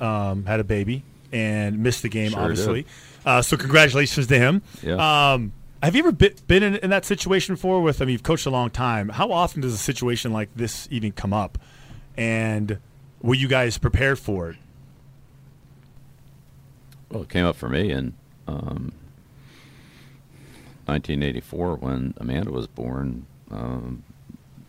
um, 0.00 0.44
had 0.44 0.60
a 0.60 0.64
baby 0.64 1.02
and 1.32 1.80
missed 1.80 2.02
the 2.02 2.08
game, 2.08 2.30
Sure 2.30 2.40
obviously. 2.40 2.86
Uh, 3.26 3.42
so 3.42 3.56
congratulations 3.56 4.28
to 4.28 4.38
him. 4.38 4.62
Yeah. 4.80 5.32
Um, 5.32 5.52
have 5.82 5.94
you 5.94 6.00
ever 6.00 6.12
been, 6.12 6.62
in, 6.62 6.76
in, 6.76 6.90
that 6.90 7.04
situation 7.04 7.54
before? 7.54 7.80
With 7.80 8.00
I 8.00 8.04
mean, 8.04 8.12
you've 8.12 8.22
coached 8.22 8.46
a 8.46 8.50
long 8.50 8.70
time. 8.70 9.08
How 9.08 9.32
often 9.32 9.62
does 9.62 9.72
a 9.72 9.78
situation 9.78 10.32
like 10.32 10.50
this 10.54 10.88
even 10.90 11.12
come 11.12 11.32
up? 11.32 11.58
And 12.16 12.78
were 13.22 13.34
you 13.34 13.48
guys 13.48 13.78
prepared 13.78 14.18
for 14.18 14.50
it? 14.50 14.56
Well, 17.10 17.22
it 17.22 17.28
came 17.28 17.44
up 17.44 17.56
for 17.56 17.68
me 17.68 17.90
in 17.90 18.14
um, 18.46 18.92
1984 20.86 21.76
when 21.76 22.14
Amanda 22.18 22.50
was 22.50 22.66
born. 22.66 23.26
Um, 23.50 24.04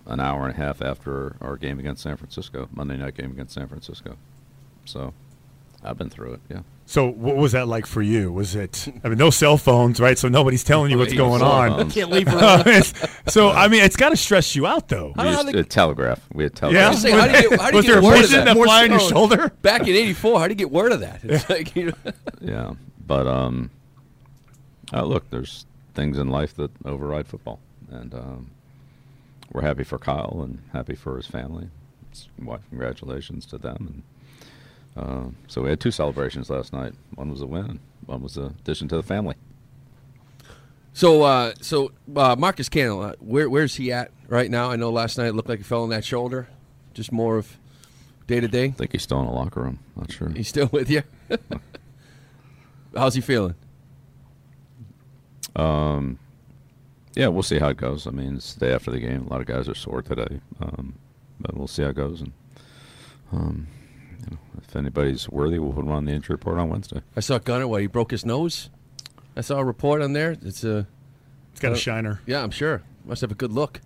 an 0.05 0.19
hour 0.19 0.47
and 0.47 0.53
a 0.53 0.57
half 0.57 0.81
after 0.81 1.35
our 1.41 1.55
game 1.55 1.79
against 1.79 2.03
San 2.03 2.17
Francisco, 2.17 2.67
Monday 2.73 2.97
night 2.97 3.15
game 3.15 3.31
against 3.31 3.53
San 3.53 3.67
Francisco. 3.67 4.17
So 4.85 5.13
I've 5.83 5.97
been 5.97 6.09
through 6.09 6.33
it. 6.33 6.41
Yeah. 6.49 6.59
So 6.85 7.07
what 7.07 7.37
was 7.37 7.53
that 7.53 7.67
like 7.67 7.85
for 7.85 8.01
you? 8.01 8.31
Was 8.31 8.53
it? 8.53 8.87
I 9.03 9.09
mean, 9.09 9.17
no 9.17 9.29
cell 9.29 9.57
phones, 9.57 9.99
right? 10.01 10.17
So 10.17 10.27
nobody's 10.27 10.63
telling 10.63 10.91
you 10.91 10.97
what's 10.97 11.13
going 11.13 11.41
on. 11.41 11.89
Can't 11.89 12.11
leave. 12.11 12.27
so 13.27 13.49
I 13.49 13.67
mean, 13.69 13.81
it's 13.81 13.95
got 13.95 14.09
to 14.09 14.17
stress 14.17 14.55
you 14.55 14.67
out, 14.67 14.89
though. 14.89 15.13
We 15.17 15.23
used 15.23 15.47
to 15.51 15.63
telegraph. 15.63 16.27
We 16.33 16.43
had 16.43 16.55
telegraph. 16.55 16.93
Yeah. 16.93 16.99
Say, 16.99 17.11
how 17.11 17.27
do 17.27 17.37
you 17.37 17.49
get, 17.49 17.61
how 17.61 17.71
do 17.71 17.77
was 17.77 17.85
you 17.85 17.93
there 17.93 18.01
get 18.01 18.07
a 18.07 18.11
word 18.11 18.15
of 18.15 18.29
pigeon 18.29 18.45
that? 18.45 18.55
that 18.55 18.63
fly 18.63 18.83
on 18.83 18.89
your 18.91 18.99
shoulder? 18.99 19.49
Back 19.61 19.81
in 19.83 19.95
'84, 19.95 20.39
how 20.39 20.47
do 20.47 20.51
you 20.51 20.55
get 20.55 20.69
word 20.69 20.91
of 20.91 20.99
that? 20.99 21.21
It's 21.23 21.49
like, 21.49 21.75
you 21.75 21.85
know, 21.87 22.11
Yeah, 22.41 22.73
but 23.07 23.25
um, 23.25 23.71
uh, 24.93 25.03
look, 25.03 25.29
there's 25.29 25.65
things 25.93 26.17
in 26.17 26.27
life 26.27 26.55
that 26.55 26.71
override 26.83 27.27
football, 27.27 27.59
and 27.89 28.13
um, 28.13 28.51
we're 29.53 29.61
happy 29.61 29.83
for 29.83 29.97
Kyle 29.97 30.41
and 30.43 30.59
happy 30.73 30.95
for 30.95 31.15
his 31.17 31.27
family. 31.27 31.69
It's, 32.11 32.27
well, 32.37 32.59
congratulations 32.69 33.45
to 33.47 33.57
them. 33.57 33.77
And 33.79 34.03
uh, 34.97 35.25
so 35.47 35.61
we 35.61 35.69
had 35.69 35.79
two 35.79 35.91
celebrations 35.91 36.49
last 36.49 36.73
night. 36.73 36.93
One 37.15 37.31
was 37.31 37.41
a 37.41 37.47
win, 37.47 37.79
one 38.05 38.21
was 38.21 38.37
a 38.37 38.45
addition 38.45 38.87
to 38.89 38.95
the 38.95 39.03
family. 39.03 39.35
So, 40.93 41.23
uh, 41.23 41.53
so 41.61 41.91
uh, 42.15 42.35
Marcus 42.37 42.67
Cannon, 42.67 43.01
uh, 43.01 43.13
where, 43.19 43.49
where's 43.49 43.75
he 43.75 43.93
at 43.93 44.11
right 44.27 44.51
now? 44.51 44.69
I 44.69 44.75
know 44.75 44.91
last 44.91 45.17
night 45.17 45.27
it 45.27 45.35
looked 45.35 45.47
like 45.47 45.59
he 45.59 45.63
fell 45.63 45.83
on 45.83 45.89
that 45.89 46.03
shoulder. 46.03 46.49
Just 46.93 47.13
more 47.13 47.37
of 47.37 47.57
day 48.27 48.41
to 48.41 48.47
day. 48.49 48.65
I 48.65 48.71
think 48.71 48.91
he's 48.91 49.03
still 49.03 49.21
in 49.21 49.25
the 49.25 49.31
locker 49.31 49.61
room. 49.61 49.79
Not 49.95 50.11
sure. 50.11 50.29
He's 50.29 50.49
still 50.49 50.67
with 50.73 50.89
you. 50.89 51.03
How's 52.95 53.15
he 53.15 53.21
feeling? 53.21 53.55
Um, 55.55 56.19
Yeah, 57.15 57.27
we'll 57.27 57.43
see 57.43 57.59
how 57.59 57.69
it 57.69 57.77
goes. 57.77 58.05
I 58.07 58.11
mean, 58.11 58.35
it's 58.35 58.53
the 58.53 58.65
day 58.67 58.73
after 58.73 58.91
the 58.91 58.99
game. 58.99 59.27
A 59.27 59.29
lot 59.29 59.39
of 59.41 59.47
guys 59.47 59.69
are 59.69 59.75
sore 59.75 60.01
today, 60.01 60.41
um, 60.59 60.95
but 61.39 61.55
we'll 61.55 61.67
see 61.67 61.83
how 61.83 61.89
it 61.89 61.95
goes. 61.95 62.19
And 62.21 62.33
um, 63.31 63.67
if 64.57 64.75
anybody's 64.75 65.27
worthy, 65.29 65.59
we'll 65.59 65.73
put 65.73 65.85
him 65.85 65.91
on 65.91 66.05
the 66.05 66.11
injury 66.11 66.35
report 66.35 66.57
on 66.57 66.69
Wednesday. 66.69 67.01
I 67.15 67.19
saw 67.19 67.37
Gunner. 67.39 67.67
What 67.67 67.81
he 67.81 67.87
broke 67.87 68.11
his 68.11 68.25
nose. 68.25 68.69
I 69.35 69.41
saw 69.41 69.59
a 69.59 69.63
report 69.63 70.01
on 70.01 70.13
there. 70.13 70.31
It's 70.41 70.63
a 70.63 70.87
It's 71.51 71.59
got 71.61 71.71
Uh, 71.71 71.75
a 71.75 71.77
shiner. 71.77 72.21
yeah. 72.25 72.43
I'm 72.43 72.51
sure 72.51 72.81
must 73.05 73.21
have 73.21 73.31
a 73.31 73.35
good 73.35 73.51
look. 73.51 73.81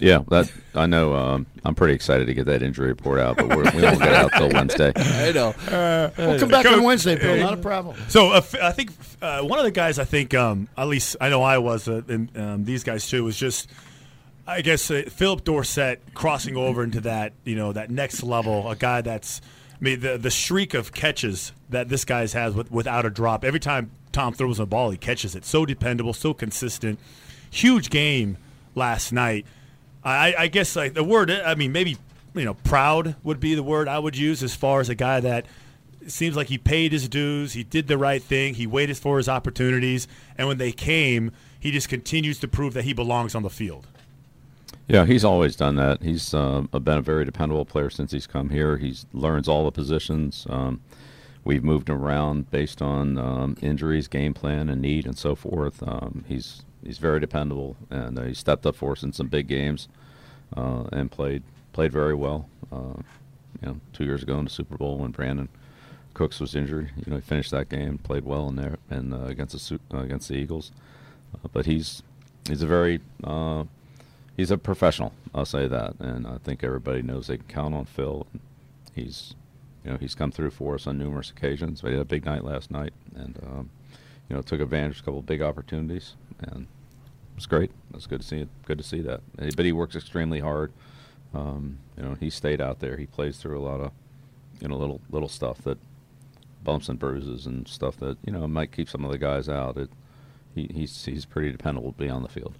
Yeah, 0.00 0.20
that 0.28 0.52
I 0.76 0.86
know. 0.86 1.12
Um, 1.14 1.46
I'm 1.64 1.74
pretty 1.74 1.94
excited 1.94 2.26
to 2.26 2.34
get 2.34 2.46
that 2.46 2.62
injury 2.62 2.86
report 2.86 3.18
out, 3.18 3.36
but 3.36 3.48
we're, 3.48 3.64
we 3.74 3.82
won't 3.82 3.98
get 3.98 4.14
out 4.14 4.30
till 4.36 4.48
Wednesday. 4.50 4.92
I 4.96 5.32
know. 5.32 5.52
We'll 6.16 6.38
come 6.38 6.48
back 6.48 6.64
Coach- 6.66 6.78
on 6.78 6.84
Wednesday, 6.84 7.16
Bill. 7.16 7.36
Not 7.38 7.54
a 7.54 7.56
problem. 7.56 7.96
So 8.06 8.30
uh, 8.32 8.36
f- 8.36 8.54
I 8.62 8.70
think 8.70 8.92
uh, 9.20 9.42
one 9.42 9.58
of 9.58 9.64
the 9.64 9.72
guys 9.72 9.98
I 9.98 10.04
think 10.04 10.34
um, 10.34 10.68
at 10.78 10.86
least 10.86 11.16
I 11.20 11.28
know 11.30 11.42
I 11.42 11.58
was 11.58 11.88
uh, 11.88 12.02
and 12.06 12.30
um, 12.38 12.64
these 12.64 12.84
guys 12.84 13.08
too 13.08 13.24
was 13.24 13.36
just 13.36 13.68
I 14.48 14.62
guess 14.62 14.90
uh, 14.90 15.02
Phillip 15.08 15.44
Dorsett 15.44 16.14
crossing 16.14 16.56
over 16.56 16.82
into 16.82 17.02
that 17.02 17.34
you 17.44 17.54
know 17.54 17.72
that 17.74 17.90
next 17.90 18.22
level 18.22 18.68
a 18.70 18.74
guy 18.74 19.02
that's 19.02 19.42
I 19.78 19.84
mean 19.84 20.00
the 20.00 20.16
the 20.16 20.30
streak 20.30 20.72
of 20.72 20.92
catches 20.94 21.52
that 21.68 21.90
this 21.90 22.06
guy's 22.06 22.32
has 22.32 22.54
with, 22.54 22.72
without 22.72 23.04
a 23.04 23.10
drop 23.10 23.44
every 23.44 23.60
time 23.60 23.90
Tom 24.10 24.32
throws 24.32 24.58
a 24.58 24.64
ball 24.64 24.90
he 24.90 24.96
catches 24.96 25.36
it 25.36 25.44
so 25.44 25.66
dependable 25.66 26.14
so 26.14 26.32
consistent 26.32 26.98
huge 27.50 27.90
game 27.90 28.38
last 28.74 29.12
night 29.12 29.44
I, 30.02 30.34
I 30.38 30.46
guess 30.46 30.74
like 30.74 30.94
the 30.94 31.04
word 31.04 31.30
I 31.30 31.54
mean 31.54 31.72
maybe 31.72 31.98
you 32.34 32.46
know 32.46 32.54
proud 32.54 33.16
would 33.22 33.40
be 33.40 33.54
the 33.54 33.62
word 33.62 33.86
I 33.86 33.98
would 33.98 34.16
use 34.16 34.42
as 34.42 34.54
far 34.54 34.80
as 34.80 34.88
a 34.88 34.94
guy 34.94 35.20
that 35.20 35.44
seems 36.06 36.36
like 36.36 36.46
he 36.46 36.56
paid 36.56 36.92
his 36.92 37.06
dues. 37.06 37.52
He 37.52 37.64
did 37.64 37.86
the 37.86 37.98
right 37.98 38.22
thing. 38.22 38.54
He 38.54 38.66
waited 38.66 38.96
for 38.96 39.18
his 39.18 39.28
opportunities, 39.28 40.08
and 40.38 40.48
when 40.48 40.56
they 40.56 40.72
came, 40.72 41.32
he 41.60 41.70
just 41.70 41.90
continues 41.90 42.38
to 42.38 42.48
prove 42.48 42.72
that 42.74 42.84
he 42.84 42.94
belongs 42.94 43.34
on 43.34 43.42
the 43.42 43.50
field. 43.50 43.86
Yeah, 44.88 45.04
he's 45.04 45.22
always 45.22 45.54
done 45.54 45.76
that. 45.76 46.02
He's 46.02 46.32
uh, 46.32 46.62
been 46.62 46.98
a 46.98 47.02
very 47.02 47.26
dependable 47.26 47.66
player 47.66 47.90
since 47.90 48.10
he's 48.10 48.26
come 48.26 48.48
here. 48.48 48.78
He 48.78 48.96
learns 49.12 49.46
all 49.46 49.66
the 49.66 49.70
positions. 49.70 50.46
Um, 50.48 50.80
we've 51.44 51.62
moved 51.62 51.90
around 51.90 52.50
based 52.50 52.80
on 52.80 53.18
um, 53.18 53.56
injuries, 53.60 54.08
game 54.08 54.32
plan, 54.32 54.70
and 54.70 54.80
need, 54.80 55.04
and 55.04 55.16
so 55.16 55.34
forth. 55.34 55.82
Um, 55.86 56.24
he's 56.26 56.62
he's 56.82 56.96
very 56.96 57.20
dependable, 57.20 57.76
and 57.90 58.18
uh, 58.18 58.22
he 58.22 58.32
stepped 58.32 58.64
up 58.64 58.76
for 58.76 58.92
us 58.92 59.02
in 59.02 59.12
some 59.12 59.28
big 59.28 59.46
games 59.46 59.88
uh, 60.56 60.84
and 60.90 61.10
played 61.10 61.42
played 61.74 61.92
very 61.92 62.14
well. 62.14 62.48
Uh, 62.72 63.02
you 63.60 63.68
know, 63.68 63.80
two 63.92 64.04
years 64.04 64.22
ago 64.22 64.38
in 64.38 64.44
the 64.44 64.50
Super 64.50 64.78
Bowl 64.78 64.96
when 64.96 65.12
Brandin 65.12 65.48
Cooks 66.14 66.40
was 66.40 66.54
injured, 66.56 66.90
you 66.96 67.10
know, 67.10 67.16
he 67.16 67.22
finished 67.22 67.50
that 67.50 67.68
game, 67.68 67.98
played 67.98 68.24
well 68.24 68.48
in 68.48 68.56
there, 68.56 68.78
and 68.88 69.12
uh, 69.12 69.26
against 69.26 69.68
the 69.68 69.78
uh, 69.92 70.00
against 70.00 70.28
the 70.28 70.34
Eagles. 70.34 70.72
But 71.52 71.66
he's 71.66 72.02
he's 72.48 72.62
a 72.62 72.66
very 72.66 73.00
he's 74.38 74.50
a 74.50 74.56
professional. 74.56 75.12
I'll 75.34 75.44
say 75.44 75.66
that, 75.66 76.00
and 76.00 76.26
I 76.26 76.38
think 76.38 76.64
everybody 76.64 77.02
knows 77.02 77.26
they 77.26 77.36
can 77.36 77.46
count 77.46 77.74
on 77.74 77.84
Phil. 77.84 78.26
He's, 78.94 79.34
you 79.84 79.90
know, 79.90 79.98
he's 79.98 80.14
come 80.14 80.30
through 80.30 80.52
for 80.52 80.76
us 80.76 80.86
on 80.86 80.96
numerous 80.96 81.28
occasions. 81.28 81.82
We 81.82 81.90
had 81.90 82.00
a 82.00 82.04
big 82.06 82.24
night 82.24 82.44
last 82.44 82.70
night, 82.70 82.94
and 83.14 83.38
um, 83.44 83.70
you 84.30 84.36
know, 84.36 84.40
took 84.40 84.60
advantage 84.60 84.96
of 84.96 85.02
a 85.02 85.04
couple 85.04 85.18
of 85.18 85.26
big 85.26 85.42
opportunities, 85.42 86.14
and 86.40 86.62
it 86.62 87.34
was 87.36 87.46
great. 87.46 87.70
It 87.90 87.96
was 87.96 88.06
good 88.06 88.22
to 88.22 88.26
see 88.26 88.38
it. 88.38 88.48
Good 88.64 88.78
to 88.78 88.84
see 88.84 89.00
that. 89.02 89.20
But 89.36 89.66
he 89.66 89.72
works 89.72 89.96
extremely 89.96 90.40
hard. 90.40 90.72
Um, 91.34 91.78
you 91.96 92.04
know, 92.04 92.16
he 92.18 92.30
stayed 92.30 92.60
out 92.60 92.78
there. 92.78 92.96
He 92.96 93.06
plays 93.06 93.36
through 93.38 93.58
a 93.58 93.60
lot 93.60 93.80
of, 93.80 93.90
you 94.62 94.68
know, 94.68 94.76
little 94.76 95.00
little 95.10 95.28
stuff 95.28 95.58
that 95.62 95.78
bumps 96.62 96.88
and 96.88 96.98
bruises 96.98 97.46
and 97.46 97.66
stuff 97.68 97.96
that 97.98 98.18
you 98.24 98.32
know 98.32 98.46
might 98.46 98.72
keep 98.72 98.88
some 98.88 99.04
of 99.04 99.10
the 99.10 99.18
guys 99.18 99.48
out. 99.48 99.76
It, 99.76 99.90
he, 100.58 100.70
he's 100.80 101.04
he's 101.04 101.24
pretty 101.24 101.52
dependable 101.52 101.92
to 101.92 101.98
be 101.98 102.08
on 102.08 102.22
the 102.22 102.28
field. 102.28 102.54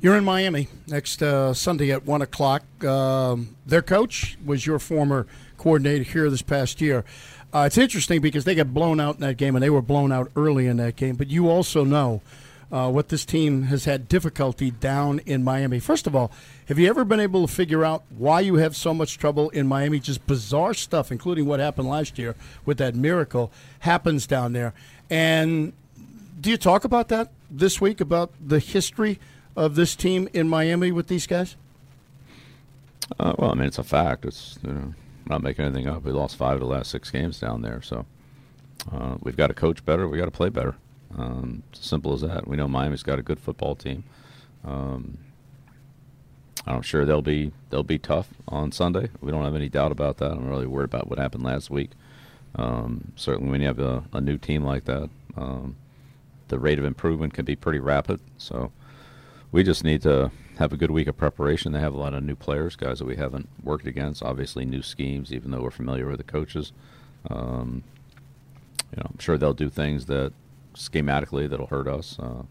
You're 0.00 0.16
in 0.16 0.24
Miami 0.24 0.68
next 0.86 1.22
uh, 1.22 1.52
Sunday 1.52 1.90
at 1.90 2.06
one 2.06 2.22
o'clock. 2.22 2.62
Um, 2.84 3.56
their 3.66 3.82
coach 3.82 4.38
was 4.44 4.66
your 4.66 4.78
former 4.78 5.26
coordinator 5.58 6.04
here 6.04 6.30
this 6.30 6.42
past 6.42 6.80
year. 6.80 7.04
Uh, 7.52 7.64
it's 7.66 7.76
interesting 7.76 8.20
because 8.20 8.44
they 8.44 8.54
got 8.54 8.72
blown 8.72 9.00
out 9.00 9.16
in 9.16 9.20
that 9.22 9.36
game, 9.36 9.56
and 9.56 9.62
they 9.62 9.70
were 9.70 9.82
blown 9.82 10.12
out 10.12 10.30
early 10.36 10.66
in 10.66 10.76
that 10.78 10.96
game. 10.96 11.16
But 11.16 11.28
you 11.28 11.48
also 11.48 11.84
know 11.84 12.22
uh, 12.72 12.90
what 12.90 13.08
this 13.08 13.24
team 13.24 13.64
has 13.64 13.84
had 13.84 14.08
difficulty 14.08 14.70
down 14.70 15.18
in 15.26 15.42
Miami. 15.42 15.80
First 15.80 16.06
of 16.06 16.14
all, 16.14 16.30
have 16.68 16.78
you 16.78 16.88
ever 16.88 17.04
been 17.04 17.20
able 17.20 17.46
to 17.46 17.52
figure 17.52 17.84
out 17.84 18.04
why 18.16 18.40
you 18.40 18.54
have 18.54 18.76
so 18.76 18.94
much 18.94 19.18
trouble 19.18 19.50
in 19.50 19.66
Miami? 19.66 19.98
Just 19.98 20.26
bizarre 20.26 20.72
stuff, 20.72 21.10
including 21.10 21.46
what 21.46 21.60
happened 21.60 21.88
last 21.88 22.18
year 22.18 22.36
with 22.64 22.78
that 22.78 22.94
miracle, 22.94 23.50
happens 23.80 24.26
down 24.26 24.52
there. 24.52 24.72
And 25.10 25.72
do 26.40 26.50
you 26.50 26.56
talk 26.56 26.84
about 26.84 27.08
that 27.08 27.30
this 27.50 27.80
week 27.80 28.00
about 28.00 28.32
the 28.40 28.58
history 28.58 29.18
of 29.56 29.74
this 29.74 29.94
team 29.94 30.28
in 30.32 30.48
Miami 30.48 30.92
with 30.92 31.08
these 31.08 31.26
guys? 31.26 31.56
Uh, 33.18 33.34
well, 33.38 33.50
I 33.50 33.54
mean, 33.54 33.66
it's 33.66 33.78
a 33.78 33.84
fact. 33.84 34.24
It's 34.24 34.58
you 34.62 34.72
know, 34.72 34.94
not 35.26 35.42
making 35.42 35.64
anything 35.64 35.88
up. 35.88 36.04
We 36.04 36.12
lost 36.12 36.36
five 36.36 36.54
of 36.54 36.60
the 36.60 36.66
last 36.66 36.90
six 36.90 37.10
games 37.10 37.40
down 37.40 37.62
there, 37.62 37.82
so 37.82 38.06
uh, 38.92 39.16
we've 39.20 39.36
got 39.36 39.48
to 39.48 39.54
coach 39.54 39.84
better. 39.84 40.08
We 40.08 40.18
got 40.18 40.26
to 40.26 40.30
play 40.30 40.48
better. 40.48 40.76
Um, 41.16 41.64
it's 41.70 41.80
as 41.80 41.86
simple 41.86 42.12
as 42.12 42.20
that. 42.20 42.46
We 42.46 42.56
know 42.56 42.68
Miami's 42.68 43.02
got 43.02 43.18
a 43.18 43.22
good 43.22 43.40
football 43.40 43.74
team. 43.74 44.04
Um, 44.64 45.18
I'm 46.66 46.82
sure 46.82 47.04
they'll 47.04 47.22
be 47.22 47.52
they'll 47.70 47.82
be 47.82 47.98
tough 47.98 48.28
on 48.46 48.70
Sunday. 48.70 49.10
We 49.20 49.30
don't 49.30 49.44
have 49.44 49.56
any 49.56 49.68
doubt 49.68 49.92
about 49.92 50.18
that. 50.18 50.32
I'm 50.32 50.48
really 50.48 50.66
worried 50.66 50.84
about 50.84 51.08
what 51.08 51.18
happened 51.18 51.42
last 51.42 51.70
week. 51.70 51.90
Um, 52.54 53.12
certainly, 53.16 53.50
when 53.50 53.60
you 53.60 53.66
have 53.66 53.78
a, 53.78 54.04
a 54.12 54.20
new 54.20 54.36
team 54.36 54.64
like 54.64 54.84
that, 54.84 55.08
um, 55.36 55.76
the 56.50 56.58
rate 56.58 56.78
of 56.78 56.84
improvement 56.84 57.32
can 57.32 57.44
be 57.44 57.56
pretty 57.56 57.78
rapid. 57.78 58.20
So 58.36 58.72
we 59.50 59.62
just 59.62 59.82
need 59.82 60.02
to 60.02 60.30
have 60.58 60.72
a 60.72 60.76
good 60.76 60.90
week 60.90 61.06
of 61.06 61.16
preparation. 61.16 61.72
They 61.72 61.80
have 61.80 61.94
a 61.94 61.98
lot 61.98 62.12
of 62.12 62.22
new 62.22 62.36
players, 62.36 62.76
guys 62.76 62.98
that 62.98 63.06
we 63.06 63.16
haven't 63.16 63.48
worked 63.64 63.86
against. 63.86 64.22
Obviously, 64.22 64.64
new 64.64 64.82
schemes, 64.82 65.32
even 65.32 65.50
though 65.50 65.62
we're 65.62 65.70
familiar 65.70 66.06
with 66.06 66.18
the 66.18 66.24
coaches. 66.24 66.72
Um, 67.30 67.82
you 68.90 68.96
know, 68.98 69.10
I'm 69.10 69.18
sure 69.18 69.38
they'll 69.38 69.54
do 69.54 69.70
things 69.70 70.06
that 70.06 70.32
schematically 70.74 71.48
that'll 71.48 71.66
hurt 71.66 71.88
us. 71.88 72.18
Uh, 72.18 72.42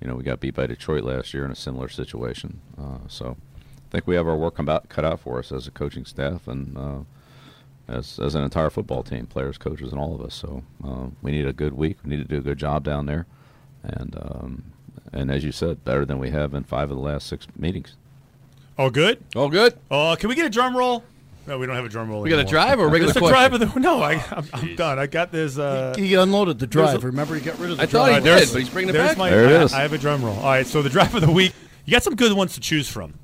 you 0.00 0.08
know, 0.08 0.14
we 0.14 0.22
got 0.22 0.40
beat 0.40 0.54
by 0.54 0.66
Detroit 0.66 1.04
last 1.04 1.34
year 1.34 1.44
in 1.44 1.50
a 1.50 1.56
similar 1.56 1.88
situation. 1.88 2.60
Uh, 2.78 2.98
so 3.08 3.36
I 3.58 3.90
think 3.90 4.06
we 4.06 4.14
have 4.14 4.28
our 4.28 4.36
work 4.36 4.56
cut 4.88 5.04
out 5.04 5.20
for 5.20 5.38
us 5.38 5.52
as 5.52 5.66
a 5.66 5.70
coaching 5.70 6.04
staff 6.04 6.46
and 6.46 6.76
uh, 6.78 6.98
as, 7.90 8.18
as 8.18 8.34
an 8.34 8.42
entire 8.44 8.70
football 8.70 9.02
team, 9.02 9.26
players, 9.26 9.58
coaches, 9.58 9.92
and 9.92 10.00
all 10.00 10.14
of 10.14 10.20
us. 10.20 10.34
So 10.34 10.62
uh, 10.84 11.06
we 11.22 11.30
need 11.32 11.46
a 11.46 11.52
good 11.52 11.72
week. 11.74 11.98
We 12.04 12.10
need 12.10 12.18
to 12.18 12.24
do 12.24 12.38
a 12.38 12.42
good 12.42 12.58
job 12.58 12.84
down 12.84 13.06
there. 13.06 13.26
And 13.82 14.16
um, 14.20 14.64
and 15.12 15.30
as 15.30 15.42
you 15.44 15.52
said, 15.52 15.84
better 15.84 16.04
than 16.04 16.18
we 16.18 16.30
have 16.30 16.54
in 16.54 16.64
five 16.64 16.90
of 16.90 16.96
the 16.96 17.02
last 17.02 17.26
six 17.26 17.46
meetings. 17.56 17.96
Oh, 18.78 18.90
good. 18.90 19.22
All 19.36 19.48
good. 19.48 19.76
Oh, 19.90 20.16
can 20.18 20.28
we 20.28 20.34
get 20.34 20.46
a 20.46 20.50
drum 20.50 20.76
roll? 20.76 21.04
No, 21.46 21.58
we 21.58 21.66
don't 21.66 21.74
have 21.74 21.84
a 21.84 21.88
drum 21.88 22.08
roll. 22.10 22.20
We 22.22 22.30
got 22.30 22.38
a 22.38 22.44
drive 22.44 22.78
or 22.78 22.84
a 22.84 22.88
regular 22.88 23.10
It's 23.10 23.18
the 23.20 23.26
drive 23.28 23.52
of 23.54 23.60
the. 23.60 23.80
No, 23.80 24.00
I, 24.02 24.22
I'm, 24.30 24.46
I'm 24.52 24.76
done. 24.76 24.98
I 24.98 25.06
got 25.06 25.32
this. 25.32 25.58
Uh, 25.58 25.94
He 25.96 26.14
unloaded 26.14 26.58
the 26.58 26.66
drive. 26.66 27.02
a- 27.02 27.06
Remember, 27.06 27.34
he 27.34 27.40
got 27.40 27.58
rid 27.58 27.70
of 27.72 27.78
the 27.78 27.82
I 27.82 27.86
thought 27.86 28.06
drive. 28.06 28.10
he 28.10 28.16
Uh, 28.30 28.34
there's- 28.34 28.46
did, 28.48 28.52
but 28.52 28.58
he's 28.60 28.68
bringing 28.70 28.94
it 28.94 28.98
back. 28.98 29.16
My, 29.16 29.30
There 29.30 29.62
it 29.62 29.72
I. 29.72 29.78
I 29.78 29.82
have 29.82 29.92
a 29.92 29.98
drum 29.98 30.22
roll. 30.24 30.36
All 30.36 30.44
right, 30.44 30.66
so 30.66 30.82
the 30.82 30.90
drive 30.90 31.14
of 31.14 31.22
the 31.22 31.30
week. 31.32 31.52
You 31.86 31.92
got 31.92 32.02
some 32.02 32.14
good 32.14 32.32
ones 32.34 32.54
to 32.54 32.60
choose 32.60 32.88
from. 32.88 33.14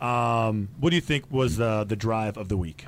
Um, 0.00 0.68
what 0.78 0.90
do 0.90 0.96
you 0.96 1.02
think 1.02 1.24
was 1.30 1.58
uh, 1.58 1.84
the 1.84 1.96
drive 1.96 2.36
of 2.36 2.48
the 2.48 2.56
week? 2.56 2.84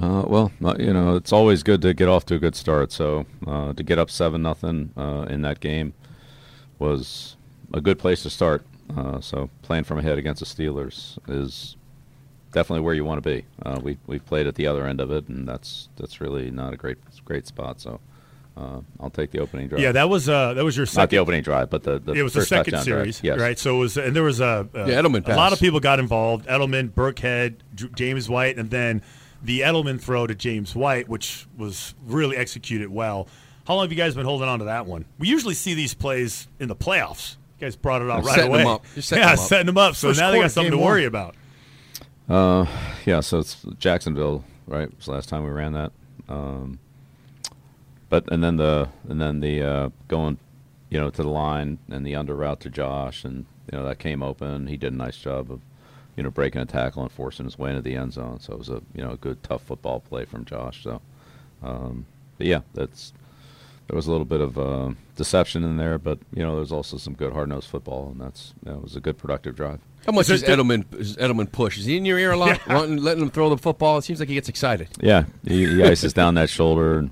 Uh, 0.00 0.22
well, 0.26 0.52
uh, 0.64 0.74
you 0.78 0.92
know, 0.92 1.16
it's 1.16 1.32
always 1.32 1.62
good 1.62 1.82
to 1.82 1.92
get 1.92 2.08
off 2.08 2.24
to 2.26 2.34
a 2.36 2.38
good 2.38 2.54
start. 2.54 2.92
So 2.92 3.26
uh, 3.46 3.72
to 3.72 3.82
get 3.82 3.98
up 3.98 4.10
seven 4.10 4.42
nothing 4.42 4.92
uh, 4.96 5.26
in 5.28 5.42
that 5.42 5.60
game 5.60 5.92
was 6.78 7.36
a 7.74 7.80
good 7.80 7.98
place 7.98 8.22
to 8.22 8.30
start. 8.30 8.64
Uh, 8.96 9.20
so 9.20 9.50
playing 9.62 9.84
from 9.84 9.98
ahead 9.98 10.16
against 10.18 10.40
the 10.40 10.46
Steelers 10.46 11.18
is 11.28 11.76
definitely 12.52 12.80
where 12.84 12.94
you 12.94 13.04
want 13.04 13.22
to 13.22 13.28
be. 13.28 13.44
Uh, 13.64 13.78
we 13.82 13.98
we 14.06 14.18
played 14.18 14.46
at 14.46 14.54
the 14.54 14.66
other 14.66 14.86
end 14.86 15.00
of 15.00 15.10
it, 15.10 15.28
and 15.28 15.46
that's 15.48 15.88
that's 15.96 16.20
really 16.20 16.50
not 16.50 16.72
a 16.72 16.76
great 16.76 16.98
great 17.24 17.46
spot. 17.46 17.80
So 17.80 18.00
uh, 18.56 18.80
I'll 19.00 19.10
take 19.10 19.30
the 19.32 19.40
opening 19.40 19.68
drive. 19.68 19.80
Yeah, 19.82 19.92
that 19.92 20.08
was 20.08 20.28
uh, 20.28 20.54
that 20.54 20.64
was 20.64 20.76
your 20.76 20.86
second. 20.86 21.02
not 21.02 21.10
the 21.10 21.18
opening 21.18 21.42
drive, 21.42 21.70
but 21.70 21.82
the, 21.82 21.98
the 21.98 22.12
it 22.12 22.22
was 22.22 22.32
the 22.32 22.46
second 22.46 22.78
series, 22.80 23.20
Yes. 23.22 23.38
right? 23.38 23.58
So 23.58 23.76
it 23.76 23.78
was, 23.80 23.96
and 23.98 24.14
there 24.16 24.22
was 24.22 24.40
a, 24.40 24.68
a 24.74 24.88
Yeah, 24.88 25.02
Edelman 25.02 25.26
A 25.28 25.36
lot 25.36 25.52
of 25.52 25.60
people 25.60 25.80
got 25.80 25.98
involved. 25.98 26.46
Edelman, 26.46 26.90
Burkhead, 26.90 27.56
J- 27.74 27.88
James 27.94 28.28
White, 28.30 28.56
and 28.58 28.70
then 28.70 29.02
the 29.42 29.60
Edelman 29.60 30.00
throw 30.00 30.26
to 30.26 30.34
James 30.34 30.74
White, 30.74 31.08
which 31.08 31.46
was 31.56 31.94
really 32.06 32.36
executed 32.36 32.88
well. 32.88 33.28
How 33.66 33.74
long 33.74 33.84
have 33.84 33.92
you 33.92 33.98
guys 33.98 34.14
been 34.14 34.24
holding 34.24 34.48
on 34.48 34.60
to 34.60 34.64
that 34.66 34.86
one? 34.86 35.04
We 35.18 35.28
usually 35.28 35.54
see 35.54 35.74
these 35.74 35.94
plays 35.94 36.48
in 36.58 36.68
the 36.68 36.76
playoffs. 36.76 37.36
You 37.58 37.66
guys 37.66 37.76
brought 37.76 38.02
it 38.02 38.10
out 38.10 38.24
right 38.24 38.34
setting 38.34 38.50
away. 38.50 38.58
them 38.58 38.66
up. 38.66 38.86
Setting 38.98 39.18
yeah, 39.22 39.34
them 39.34 39.38
up. 39.38 39.48
setting 39.48 39.66
them 39.66 39.78
up. 39.78 39.94
So 39.94 40.08
First 40.08 40.20
now 40.20 40.30
they 40.30 40.40
got 40.40 40.50
something 40.50 40.72
to 40.72 40.78
worry 40.78 41.02
one. 41.02 41.08
about. 41.08 41.34
Uh, 42.28 42.66
yeah, 43.04 43.20
so 43.20 43.38
it's 43.38 43.64
Jacksonville, 43.78 44.44
right? 44.66 44.94
Was 44.96 45.06
the 45.06 45.12
last 45.12 45.28
time 45.28 45.44
we 45.44 45.50
ran 45.50 45.72
that. 45.72 45.92
Um, 46.28 46.78
but 48.08 48.30
and 48.32 48.42
then 48.42 48.56
the 48.56 48.88
and 49.08 49.20
then 49.20 49.40
the 49.40 49.62
uh, 49.62 49.88
going, 50.08 50.38
you 50.90 50.98
know, 50.98 51.10
to 51.10 51.22
the 51.22 51.28
line 51.28 51.78
and 51.90 52.06
the 52.06 52.14
under 52.14 52.34
route 52.34 52.60
to 52.60 52.70
Josh, 52.70 53.24
and 53.24 53.46
you 53.70 53.78
know 53.78 53.84
that 53.84 53.98
came 53.98 54.22
open. 54.22 54.66
He 54.66 54.76
did 54.76 54.92
a 54.92 54.96
nice 54.96 55.16
job 55.16 55.50
of, 55.50 55.60
you 56.18 56.24
know, 56.24 56.30
breaking 56.32 56.60
a 56.60 56.66
tackle 56.66 57.02
and 57.04 57.12
forcing 57.12 57.44
his 57.46 57.56
way 57.56 57.70
into 57.70 57.80
the 57.80 57.94
end 57.94 58.12
zone. 58.12 58.40
So 58.40 58.52
it 58.52 58.58
was 58.58 58.68
a 58.68 58.82
you 58.92 59.02
know 59.04 59.12
a 59.12 59.16
good 59.16 59.40
tough 59.44 59.62
football 59.62 60.00
play 60.00 60.24
from 60.24 60.44
Josh. 60.44 60.82
So, 60.82 61.00
um, 61.62 62.06
but 62.36 62.48
yeah, 62.48 62.62
that's 62.74 63.12
there 63.86 63.94
was 63.94 64.08
a 64.08 64.10
little 64.10 64.24
bit 64.26 64.40
of 64.40 64.58
uh, 64.58 64.90
deception 65.14 65.62
in 65.62 65.76
there, 65.76 65.96
but 65.96 66.18
you 66.34 66.42
know 66.42 66.56
there's 66.56 66.72
also 66.72 66.96
some 66.96 67.14
good 67.14 67.32
hard 67.32 67.48
nosed 67.50 67.68
football, 67.70 68.08
and 68.10 68.20
that's 68.20 68.52
that 68.64 68.82
was 68.82 68.96
a 68.96 69.00
good 69.00 69.16
productive 69.16 69.54
drive. 69.54 69.78
How 70.06 70.12
much 70.12 70.28
Is 70.28 70.42
is 70.42 70.48
Edelman? 70.48 70.92
Is 70.98 71.16
Edelman 71.18 71.52
push? 71.52 71.78
Is 71.78 71.84
he 71.84 71.96
in 71.96 72.04
your 72.04 72.18
ear 72.18 72.32
a 72.32 72.36
lot, 72.36 72.60
Yeah. 72.66 72.74
wanting, 72.74 72.96
letting 72.96 73.22
him 73.22 73.30
throw 73.30 73.48
the 73.48 73.56
football? 73.56 73.98
It 73.98 74.02
seems 74.02 74.18
like 74.18 74.28
he 74.28 74.34
gets 74.34 74.48
excited. 74.48 74.88
Yeah, 75.00 75.24
he, 75.46 75.66
he 75.66 75.84
ices 75.84 76.12
down 76.12 76.34
that 76.34 76.50
shoulder, 76.50 76.98
and 76.98 77.10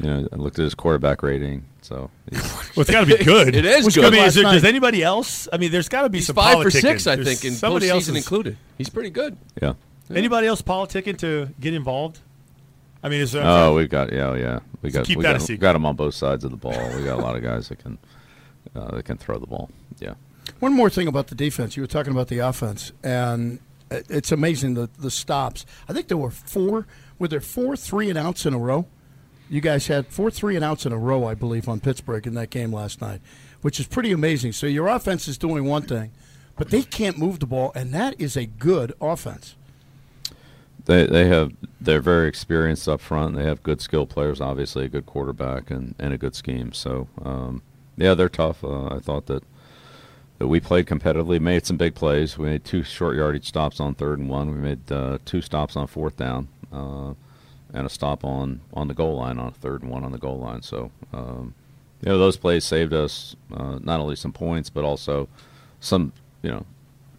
you 0.00 0.06
know 0.08 0.28
I 0.32 0.36
looked 0.36 0.58
at 0.60 0.62
his 0.62 0.76
quarterback 0.76 1.24
rating. 1.24 1.64
So 1.82 2.10
he's, 2.19 2.19
Well, 2.76 2.82
it's 2.82 2.90
got 2.90 3.04
to 3.04 3.18
be 3.18 3.24
good. 3.24 3.56
It 3.56 3.64
is 3.64 3.84
Which, 3.84 3.96
good. 3.96 4.04
I 4.04 4.10
mean, 4.10 4.24
is 4.24 4.36
there, 4.36 4.44
does 4.44 4.62
anybody 4.64 5.02
else? 5.02 5.48
I 5.52 5.56
mean, 5.58 5.72
there's 5.72 5.88
got 5.88 6.02
to 6.02 6.08
be 6.08 6.18
He's 6.18 6.28
some 6.28 6.36
five 6.36 6.58
for 6.62 6.70
politicking. 6.70 6.80
six, 6.80 7.06
I 7.08 7.16
There's 7.16 7.40
think, 7.40 7.44
in 7.52 7.58
somebody 7.58 7.88
else 7.90 8.04
postseason 8.04 8.10
is- 8.10 8.16
included. 8.18 8.56
He's 8.78 8.88
pretty 8.88 9.10
good. 9.10 9.36
yeah. 9.60 9.74
Anybody 10.08 10.46
else 10.46 10.62
politicking 10.62 11.18
to 11.18 11.48
get 11.60 11.74
involved? 11.74 12.20
I 13.02 13.08
mean, 13.08 13.20
is 13.22 13.32
there? 13.32 13.42
Oh, 13.44 13.74
we've 13.74 13.88
got 13.90 14.12
yeah, 14.12 14.34
yeah. 14.34 14.60
We 14.82 14.90
got 14.90 15.04
keep 15.06 15.18
we 15.18 15.22
that 15.24 15.36
a 15.36 15.38
got, 15.38 15.42
secret. 15.42 15.60
got 15.60 15.72
them 15.72 15.84
on 15.86 15.96
both 15.96 16.14
sides 16.14 16.44
of 16.44 16.50
the 16.52 16.56
ball. 16.56 16.72
We 16.96 17.04
got 17.04 17.18
a 17.18 17.22
lot 17.22 17.34
of 17.36 17.42
guys 17.42 17.68
that 17.70 17.78
can 17.80 17.98
uh, 18.76 18.94
that 18.96 19.04
can 19.04 19.16
throw 19.16 19.38
the 19.38 19.46
ball. 19.46 19.68
Yeah. 19.98 20.14
One 20.60 20.72
more 20.72 20.90
thing 20.90 21.08
about 21.08 21.26
the 21.28 21.34
defense. 21.34 21.76
You 21.76 21.82
were 21.82 21.86
talking 21.88 22.12
about 22.12 22.28
the 22.28 22.38
offense, 22.38 22.92
and 23.02 23.58
it- 23.90 24.06
it's 24.08 24.30
amazing 24.32 24.74
the 24.74 24.88
the 24.98 25.10
stops. 25.10 25.64
I 25.88 25.92
think 25.92 26.08
there 26.08 26.16
were 26.16 26.30
four. 26.30 26.86
Were 27.18 27.28
there 27.28 27.40
four 27.40 27.76
three 27.76 28.08
and 28.10 28.18
outs 28.18 28.46
in 28.46 28.52
a 28.54 28.58
row? 28.58 28.86
You 29.50 29.60
guys 29.60 29.88
had 29.88 30.06
four 30.06 30.30
three 30.30 30.56
and 30.56 30.64
outs 30.64 30.86
in 30.86 30.92
a 30.92 30.96
row, 30.96 31.26
I 31.26 31.34
believe, 31.34 31.68
on 31.68 31.80
Pittsburgh 31.80 32.26
in 32.26 32.34
that 32.34 32.50
game 32.50 32.72
last 32.72 33.00
night, 33.00 33.20
which 33.60 33.80
is 33.80 33.86
pretty 33.86 34.12
amazing. 34.12 34.52
So 34.52 34.66
your 34.66 34.86
offense 34.86 35.26
is 35.28 35.36
doing 35.36 35.64
one 35.64 35.82
thing, 35.82 36.12
but 36.56 36.70
they 36.70 36.82
can't 36.82 37.18
move 37.18 37.40
the 37.40 37.46
ball, 37.46 37.72
and 37.74 37.92
that 37.92 38.18
is 38.20 38.36
a 38.36 38.46
good 38.46 38.94
offense. 39.00 39.56
They 40.84 41.04
they 41.06 41.26
have 41.26 41.52
they're 41.80 42.00
very 42.00 42.28
experienced 42.28 42.88
up 42.88 43.00
front. 43.00 43.36
They 43.36 43.44
have 43.44 43.62
good 43.62 43.80
skill 43.80 44.06
players, 44.06 44.40
obviously 44.40 44.84
a 44.84 44.88
good 44.88 45.06
quarterback 45.06 45.70
and, 45.70 45.94
and 45.98 46.14
a 46.14 46.18
good 46.18 46.34
scheme. 46.34 46.72
So 46.72 47.08
um, 47.24 47.62
yeah, 47.96 48.14
they're 48.14 48.28
tough. 48.28 48.62
Uh, 48.62 48.86
I 48.86 48.98
thought 49.00 49.26
that 49.26 49.42
that 50.38 50.48
we 50.48 50.58
played 50.58 50.86
competitively, 50.86 51.38
made 51.38 51.66
some 51.66 51.76
big 51.76 51.94
plays. 51.94 52.38
We 52.38 52.46
made 52.46 52.64
two 52.64 52.82
short 52.82 53.14
yardage 53.14 53.46
stops 53.46 53.78
on 53.78 53.94
third 53.94 54.18
and 54.18 54.28
one. 54.28 54.50
We 54.50 54.58
made 54.58 54.90
uh, 54.90 55.18
two 55.26 55.42
stops 55.42 55.76
on 55.76 55.86
fourth 55.86 56.16
down, 56.16 56.48
uh, 56.72 57.12
and 57.72 57.86
a 57.86 57.90
stop 57.90 58.24
on 58.24 58.60
on 58.74 58.88
the 58.88 58.94
goal 58.94 59.16
line 59.16 59.38
on 59.38 59.48
a 59.48 59.52
third 59.52 59.82
and 59.82 59.90
one 59.90 60.04
on 60.04 60.12
the 60.12 60.18
goal 60.18 60.38
line. 60.38 60.62
So 60.62 60.90
um, 61.12 61.54
you 62.02 62.10
know 62.10 62.18
those 62.18 62.36
plays 62.36 62.64
saved 62.64 62.92
us 62.92 63.36
uh, 63.52 63.78
not 63.80 64.00
only 64.00 64.16
some 64.16 64.32
points 64.32 64.70
but 64.70 64.84
also 64.84 65.28
some 65.80 66.12
you 66.42 66.50
know 66.50 66.64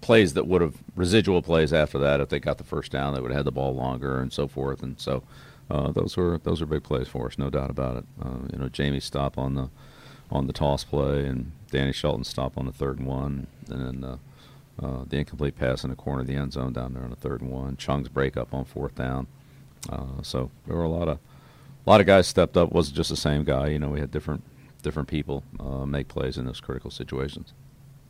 plays 0.01 0.33
that 0.33 0.47
would 0.47 0.61
have 0.61 0.75
residual 0.95 1.41
plays 1.41 1.71
after 1.71 1.99
that 1.99 2.19
if 2.19 2.29
they 2.29 2.39
got 2.39 2.57
the 2.57 2.63
first 2.63 2.91
down 2.91 3.13
they 3.13 3.21
would 3.21 3.31
have 3.31 3.39
had 3.39 3.45
the 3.45 3.51
ball 3.51 3.73
longer 3.73 4.19
and 4.19 4.33
so 4.33 4.47
forth. 4.47 4.83
And 4.83 4.99
so 4.99 5.23
uh, 5.69 5.91
those 5.91 6.17
were 6.17 6.37
those 6.39 6.59
were 6.61 6.67
big 6.67 6.83
plays 6.83 7.07
for 7.07 7.27
us 7.27 7.37
no 7.37 7.49
doubt 7.49 7.69
about 7.69 7.97
it. 7.97 8.05
Uh, 8.21 8.47
you 8.51 8.59
know 8.59 8.69
Jamie's 8.69 9.05
stop 9.05 9.37
on 9.37 9.55
the 9.55 9.69
on 10.31 10.47
the 10.47 10.53
toss 10.53 10.83
play 10.83 11.25
and 11.25 11.51
Danny 11.71 11.91
Shelton's 11.91 12.29
stop 12.29 12.57
on 12.57 12.65
the 12.65 12.71
third 12.71 12.99
and 12.99 13.07
one. 13.07 13.47
And 13.69 14.01
then 14.01 14.03
uh, 14.03 14.17
uh, 14.81 15.03
the 15.07 15.17
incomplete 15.17 15.57
pass 15.57 15.83
in 15.83 15.89
the 15.89 15.95
corner 15.95 16.21
of 16.21 16.27
the 16.27 16.35
end 16.35 16.53
zone 16.53 16.73
down 16.73 16.93
there 16.93 17.03
on 17.03 17.09
the 17.09 17.15
third 17.15 17.41
and 17.41 17.51
one. 17.51 17.77
Chung's 17.77 18.09
break 18.09 18.35
up 18.35 18.53
on 18.53 18.65
fourth 18.65 18.95
down 18.95 19.27
uh, 19.89 20.21
so 20.21 20.49
there 20.67 20.75
were 20.75 20.83
a 20.83 20.89
lot 20.89 21.07
of 21.07 21.17
a 21.85 21.89
lot 21.89 21.99
of 22.01 22.07
guys 22.07 22.27
stepped 22.27 22.57
up 22.57 22.71
wasn't 22.71 22.95
just 22.95 23.09
the 23.09 23.15
same 23.17 23.43
guy 23.43 23.67
you 23.67 23.79
know 23.79 23.89
we 23.89 23.99
had 23.99 24.11
different 24.11 24.43
different 24.83 25.07
people 25.07 25.43
uh, 25.59 25.85
make 25.85 26.07
plays 26.07 26.37
in 26.37 26.45
those 26.45 26.59
critical 26.59 26.89
situations 26.91 27.53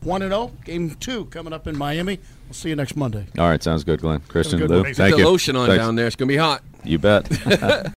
One 0.03 0.21
and 0.21 0.31
zero, 0.31 0.51
game 0.65 0.95
two 0.95 1.25
coming 1.25 1.53
up 1.53 1.67
in 1.67 1.77
Miami. 1.77 2.19
We'll 2.47 2.53
see 2.53 2.69
you 2.69 2.75
next 2.75 2.95
Monday. 2.95 3.25
all 3.37 3.47
right 3.49 3.61
sounds 3.61 3.83
good 3.83 4.01
Glenn 4.01 4.21
Christian 4.27 4.59
good 4.59 4.69
Lou 4.69 4.75
one. 4.77 4.83
Thanks. 4.85 4.97
thank 4.97 5.13
Put 5.13 5.19
you 5.19 5.25
the 5.25 5.29
lotion 5.31 5.55
on 5.55 5.67
Thanks. 5.67 5.79
down 5.81 5.95
there. 5.95 6.07
It's 6.07 6.15
going 6.15 6.27
to 6.27 6.33
be 6.33 6.37
hot. 6.37 6.63
You 6.83 6.97
bet. 6.99 7.29